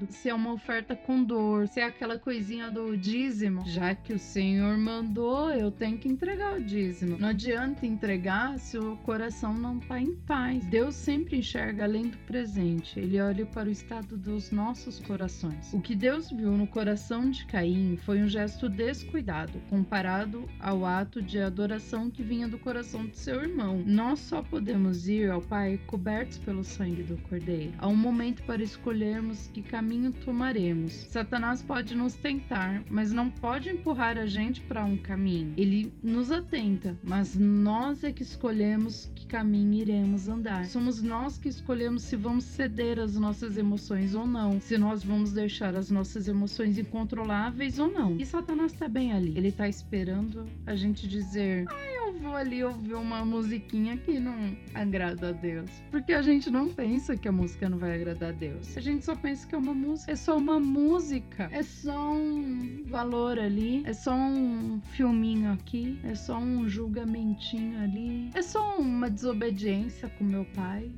se 0.09 0.29
é 0.29 0.33
uma 0.33 0.53
oferta 0.53 0.95
com 0.95 1.23
dor, 1.23 1.67
se 1.67 1.79
é 1.79 1.83
aquela 1.83 2.17
coisinha 2.17 2.71
do 2.71 2.97
dízimo, 2.97 3.63
já 3.65 3.93
que 3.93 4.13
o 4.13 4.19
Senhor 4.19 4.77
mandou, 4.77 5.51
eu 5.51 5.71
tenho 5.71 5.97
que 5.97 6.07
entregar 6.07 6.57
o 6.57 6.63
dízimo. 6.63 7.17
Não 7.17 7.29
adianta 7.29 7.85
entregar 7.85 8.57
se 8.59 8.77
o 8.77 8.97
coração 8.97 9.53
não 9.53 9.77
está 9.77 9.99
em 9.99 10.15
paz. 10.15 10.65
Deus 10.65 10.95
sempre 10.95 11.37
enxerga 11.37 11.83
além 11.83 12.09
do 12.09 12.17
presente, 12.19 12.99
ele 12.99 13.19
olha 13.19 13.45
para 13.45 13.69
o 13.69 13.71
estado 13.71 14.17
dos 14.17 14.51
nossos 14.51 14.99
corações. 14.99 15.73
O 15.73 15.81
que 15.81 15.95
Deus 15.95 16.29
viu 16.31 16.51
no 16.51 16.67
coração 16.67 17.29
de 17.29 17.45
Caim 17.45 17.97
foi 17.97 18.21
um 18.21 18.27
gesto 18.27 18.69
descuidado 18.69 19.59
comparado 19.69 20.47
ao 20.59 20.85
ato 20.85 21.21
de 21.21 21.39
adoração 21.39 22.09
que 22.09 22.23
vinha 22.23 22.47
do 22.47 22.57
coração 22.57 23.05
de 23.05 23.17
seu 23.17 23.41
irmão. 23.41 23.83
Nós 23.85 24.19
só 24.19 24.41
podemos 24.41 25.07
ir 25.07 25.29
ao 25.29 25.41
Pai 25.41 25.79
cobertos 25.87 26.37
pelo 26.37 26.63
sangue 26.63 27.03
do 27.03 27.17
Cordeiro. 27.17 27.73
Há 27.77 27.87
um 27.87 27.95
momento 27.95 28.43
para 28.43 28.63
escolhermos 28.63 29.49
que 29.57 29.63
caminho 29.63 30.11
tomaremos. 30.11 31.07
Satanás 31.09 31.63
pode 31.63 31.95
nos 31.95 32.13
tentar, 32.13 32.83
mas 32.91 33.11
não 33.11 33.27
pode 33.27 33.69
empurrar 33.69 34.15
a 34.15 34.27
gente 34.27 34.61
para 34.61 34.85
um 34.85 34.95
caminho. 34.95 35.53
Ele 35.57 35.91
nos 36.03 36.31
atenta, 36.31 36.95
mas 37.03 37.35
nós 37.35 38.03
é 38.03 38.11
que 38.11 38.21
escolhemos 38.21 39.09
que 39.15 39.25
caminho 39.25 39.73
iremos 39.73 40.27
andar. 40.27 40.65
Somos 40.65 41.01
nós 41.01 41.39
que 41.39 41.49
escolhemos 41.49 42.03
se 42.03 42.15
vamos 42.15 42.43
ceder 42.43 42.99
às 42.99 43.15
nossas 43.15 43.57
emoções 43.57 44.13
ou 44.13 44.27
não, 44.27 44.61
se 44.61 44.77
nós 44.77 45.03
vamos 45.03 45.33
deixar 45.33 45.75
as 45.75 45.89
nossas 45.89 46.27
emoções 46.27 46.77
incontroláveis 46.77 47.79
ou 47.79 47.91
não. 47.91 48.15
E 48.17 48.25
Satanás 48.27 48.73
está 48.73 48.87
bem 48.87 49.11
ali. 49.11 49.33
Ele 49.35 49.47
está 49.47 49.67
esperando 49.67 50.47
a 50.67 50.75
gente 50.75 51.07
dizer: 51.07 51.65
"Ai, 51.67 51.96
vou 52.17 52.35
ali 52.35 52.63
ouvir 52.63 52.95
uma 52.95 53.23
musiquinha 53.23 53.97
que 53.97 54.19
não 54.19 54.55
agrada 54.73 55.29
a 55.29 55.31
Deus". 55.31 55.69
Porque 55.91 56.13
a 56.13 56.21
gente 56.21 56.49
não 56.49 56.67
pensa 56.69 57.15
que 57.15 57.27
a 57.27 57.31
música 57.31 57.69
não 57.69 57.77
vai 57.77 57.95
agradar 57.95 58.29
a 58.29 58.33
Deus. 58.33 58.75
A 58.75 58.81
gente 58.81 59.05
só 59.05 59.15
pensa 59.15 59.47
que 59.47 59.55
é 59.55 59.57
uma 59.57 59.73
música. 59.73 60.11
É 60.11 60.15
só 60.15 60.37
uma 60.37 60.59
música. 60.59 61.49
É 61.51 61.63
só 61.63 62.13
um 62.13 62.83
valor 62.85 63.39
ali. 63.39 63.83
É 63.85 63.93
só 63.93 64.13
um 64.13 64.81
filminho 64.91 65.51
aqui. 65.53 65.99
É 66.03 66.15
só 66.15 66.37
um 66.37 66.67
julgamentinho 66.67 67.81
ali. 67.81 68.29
É 68.33 68.41
só 68.41 68.77
uma 68.77 69.09
desobediência 69.09 70.09
com 70.09 70.23
meu 70.23 70.45
pai. 70.55 70.91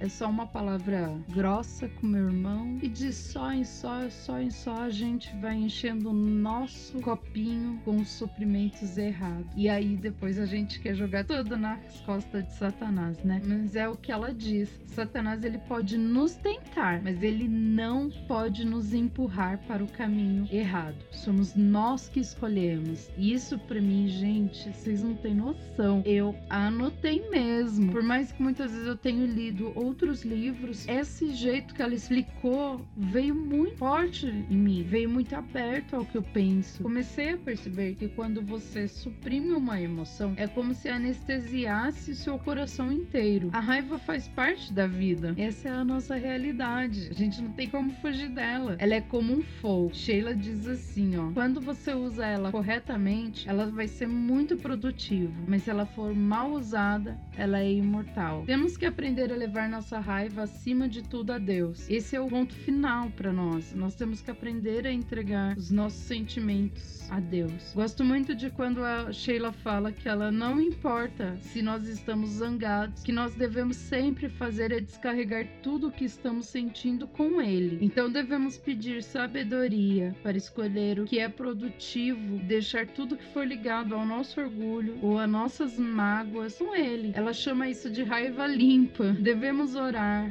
É 0.00 0.08
só 0.08 0.28
uma 0.28 0.46
palavra 0.46 1.12
grossa 1.28 1.88
com 1.88 2.06
meu 2.06 2.26
irmão 2.28 2.78
e 2.82 2.88
de 2.88 3.12
só 3.12 3.52
em 3.52 3.64
só, 3.64 4.08
só 4.08 4.40
em 4.40 4.50
só 4.50 4.82
a 4.82 4.90
gente 4.90 5.34
vai 5.36 5.56
enchendo 5.56 6.10
o 6.10 6.12
nosso 6.12 7.00
copinho 7.00 7.80
com 7.84 7.96
os 7.96 8.08
suprimentos 8.08 8.96
errados. 8.96 9.50
E 9.56 9.68
aí 9.68 9.96
depois 9.96 10.38
a 10.38 10.46
gente 10.46 10.80
quer 10.80 10.94
jogar 10.94 11.24
tudo 11.24 11.56
nas 11.56 12.00
costas 12.02 12.46
de 12.46 12.54
Satanás, 12.54 13.18
né? 13.24 13.40
Mas 13.44 13.74
é 13.74 13.88
o 13.88 13.96
que 13.96 14.12
ela 14.12 14.32
diz. 14.32 14.70
Satanás 14.86 15.44
ele 15.44 15.58
pode 15.58 15.98
nos 15.98 16.34
tentar, 16.36 17.02
mas 17.02 17.22
ele 17.22 17.48
não 17.48 18.10
pode 18.26 18.64
nos 18.64 18.94
empurrar 18.94 19.58
para 19.66 19.82
o 19.82 19.88
caminho 19.88 20.48
errado. 20.50 20.96
Somos 21.10 21.54
nós 21.54 22.08
que 22.08 22.20
escolhemos. 22.20 23.10
E 23.16 23.32
isso 23.32 23.58
para 23.58 23.80
mim, 23.80 24.08
gente, 24.08 24.70
vocês 24.72 25.02
não 25.02 25.14
têm 25.14 25.34
noção. 25.34 26.02
Eu 26.04 26.34
anotei 26.48 27.28
mesmo. 27.30 27.90
Por 27.92 28.02
mais 28.02 28.32
que 28.32 28.42
muitas 28.42 28.70
vezes 28.72 28.86
eu 28.86 28.96
tenha 28.96 29.26
lido 29.26 29.72
outros 29.88 30.22
livros, 30.22 30.86
esse 30.86 31.32
jeito 31.32 31.74
que 31.74 31.80
ela 31.80 31.94
explicou 31.94 32.86
veio 32.94 33.34
muito 33.34 33.76
forte 33.76 34.26
em 34.26 34.56
mim, 34.56 34.82
veio 34.82 35.08
muito 35.08 35.34
aberto 35.34 35.96
ao 35.96 36.04
que 36.04 36.16
eu 36.16 36.22
penso. 36.22 36.82
Comecei 36.82 37.30
a 37.30 37.38
perceber 37.38 37.94
que 37.94 38.08
quando 38.08 38.42
você 38.42 38.86
suprime 38.86 39.52
uma 39.52 39.80
emoção, 39.80 40.34
é 40.36 40.46
como 40.46 40.74
se 40.74 40.88
anestesiasse 40.88 42.14
seu 42.14 42.38
coração 42.38 42.92
inteiro. 42.92 43.48
A 43.52 43.60
raiva 43.60 43.98
faz 43.98 44.28
parte 44.28 44.72
da 44.72 44.86
vida. 44.86 45.34
Essa 45.38 45.68
é 45.68 45.72
a 45.72 45.84
nossa 45.84 46.16
realidade. 46.16 47.08
A 47.10 47.14
gente 47.14 47.40
não 47.40 47.52
tem 47.52 47.68
como 47.68 47.90
fugir 48.02 48.28
dela. 48.28 48.76
Ela 48.78 48.96
é 48.96 49.00
como 49.00 49.32
um 49.32 49.42
fogo. 49.42 49.94
Sheila 49.94 50.34
diz 50.34 50.66
assim, 50.66 51.16
ó: 51.16 51.32
quando 51.32 51.60
você 51.60 51.94
usa 51.94 52.26
ela 52.26 52.50
corretamente, 52.50 53.48
ela 53.48 53.66
vai 53.66 53.88
ser 53.88 54.06
muito 54.06 54.56
produtiva, 54.56 55.32
mas 55.46 55.62
se 55.62 55.70
ela 55.70 55.86
for 55.86 56.14
mal 56.14 56.50
usada, 56.52 57.18
ela 57.36 57.60
é 57.60 57.72
imortal. 57.72 58.42
Temos 58.44 58.76
que 58.76 58.84
aprender 58.84 59.32
a 59.32 59.36
levar 59.36 59.68
nossa 59.78 60.00
raiva 60.00 60.42
acima 60.42 60.88
de 60.88 61.04
tudo 61.04 61.32
a 61.32 61.38
Deus. 61.38 61.88
Esse 61.88 62.16
é 62.16 62.20
o 62.20 62.26
ponto 62.26 62.52
final 62.52 63.10
para 63.10 63.32
nós. 63.32 63.72
Nós 63.76 63.94
temos 63.94 64.20
que 64.20 64.28
aprender 64.28 64.84
a 64.88 64.92
entregar 64.92 65.56
os 65.56 65.70
nossos 65.70 66.00
sentimentos 66.00 67.08
a 67.10 67.20
Deus. 67.20 67.72
Gosto 67.74 68.04
muito 68.04 68.34
de 68.34 68.50
quando 68.50 68.84
a 68.84 69.12
Sheila 69.12 69.52
fala 69.52 69.92
que 69.92 70.08
ela 70.08 70.30
não 70.30 70.60
importa 70.60 71.36
se 71.40 71.62
nós 71.62 71.86
estamos 71.86 72.30
zangados, 72.30 73.02
que 73.02 73.12
nós 73.12 73.34
devemos 73.34 73.76
sempre 73.76 74.28
fazer 74.28 74.72
é 74.72 74.80
descarregar 74.80 75.46
tudo 75.62 75.88
o 75.88 75.92
que 75.92 76.04
estamos 76.04 76.46
sentindo 76.46 77.06
com 77.06 77.40
Ele. 77.40 77.78
Então 77.80 78.10
devemos 78.10 78.58
pedir 78.58 79.02
sabedoria 79.02 80.14
para 80.24 80.36
escolher 80.36 80.98
o 80.98 81.04
que 81.04 81.18
é 81.18 81.28
produtivo, 81.28 82.38
deixar 82.38 82.86
tudo 82.86 83.16
que 83.16 83.32
for 83.32 83.46
ligado 83.46 83.94
ao 83.94 84.04
nosso 84.04 84.40
orgulho 84.40 84.98
ou 85.02 85.18
a 85.18 85.26
nossas 85.26 85.78
mágoas 85.78 86.58
com 86.58 86.74
Ele. 86.74 87.12
Ela 87.14 87.32
chama 87.32 87.68
isso 87.68 87.88
de 87.88 88.02
raiva 88.02 88.46
limpa. 88.46 89.12
Devemos 89.12 89.67
orar, 89.74 90.30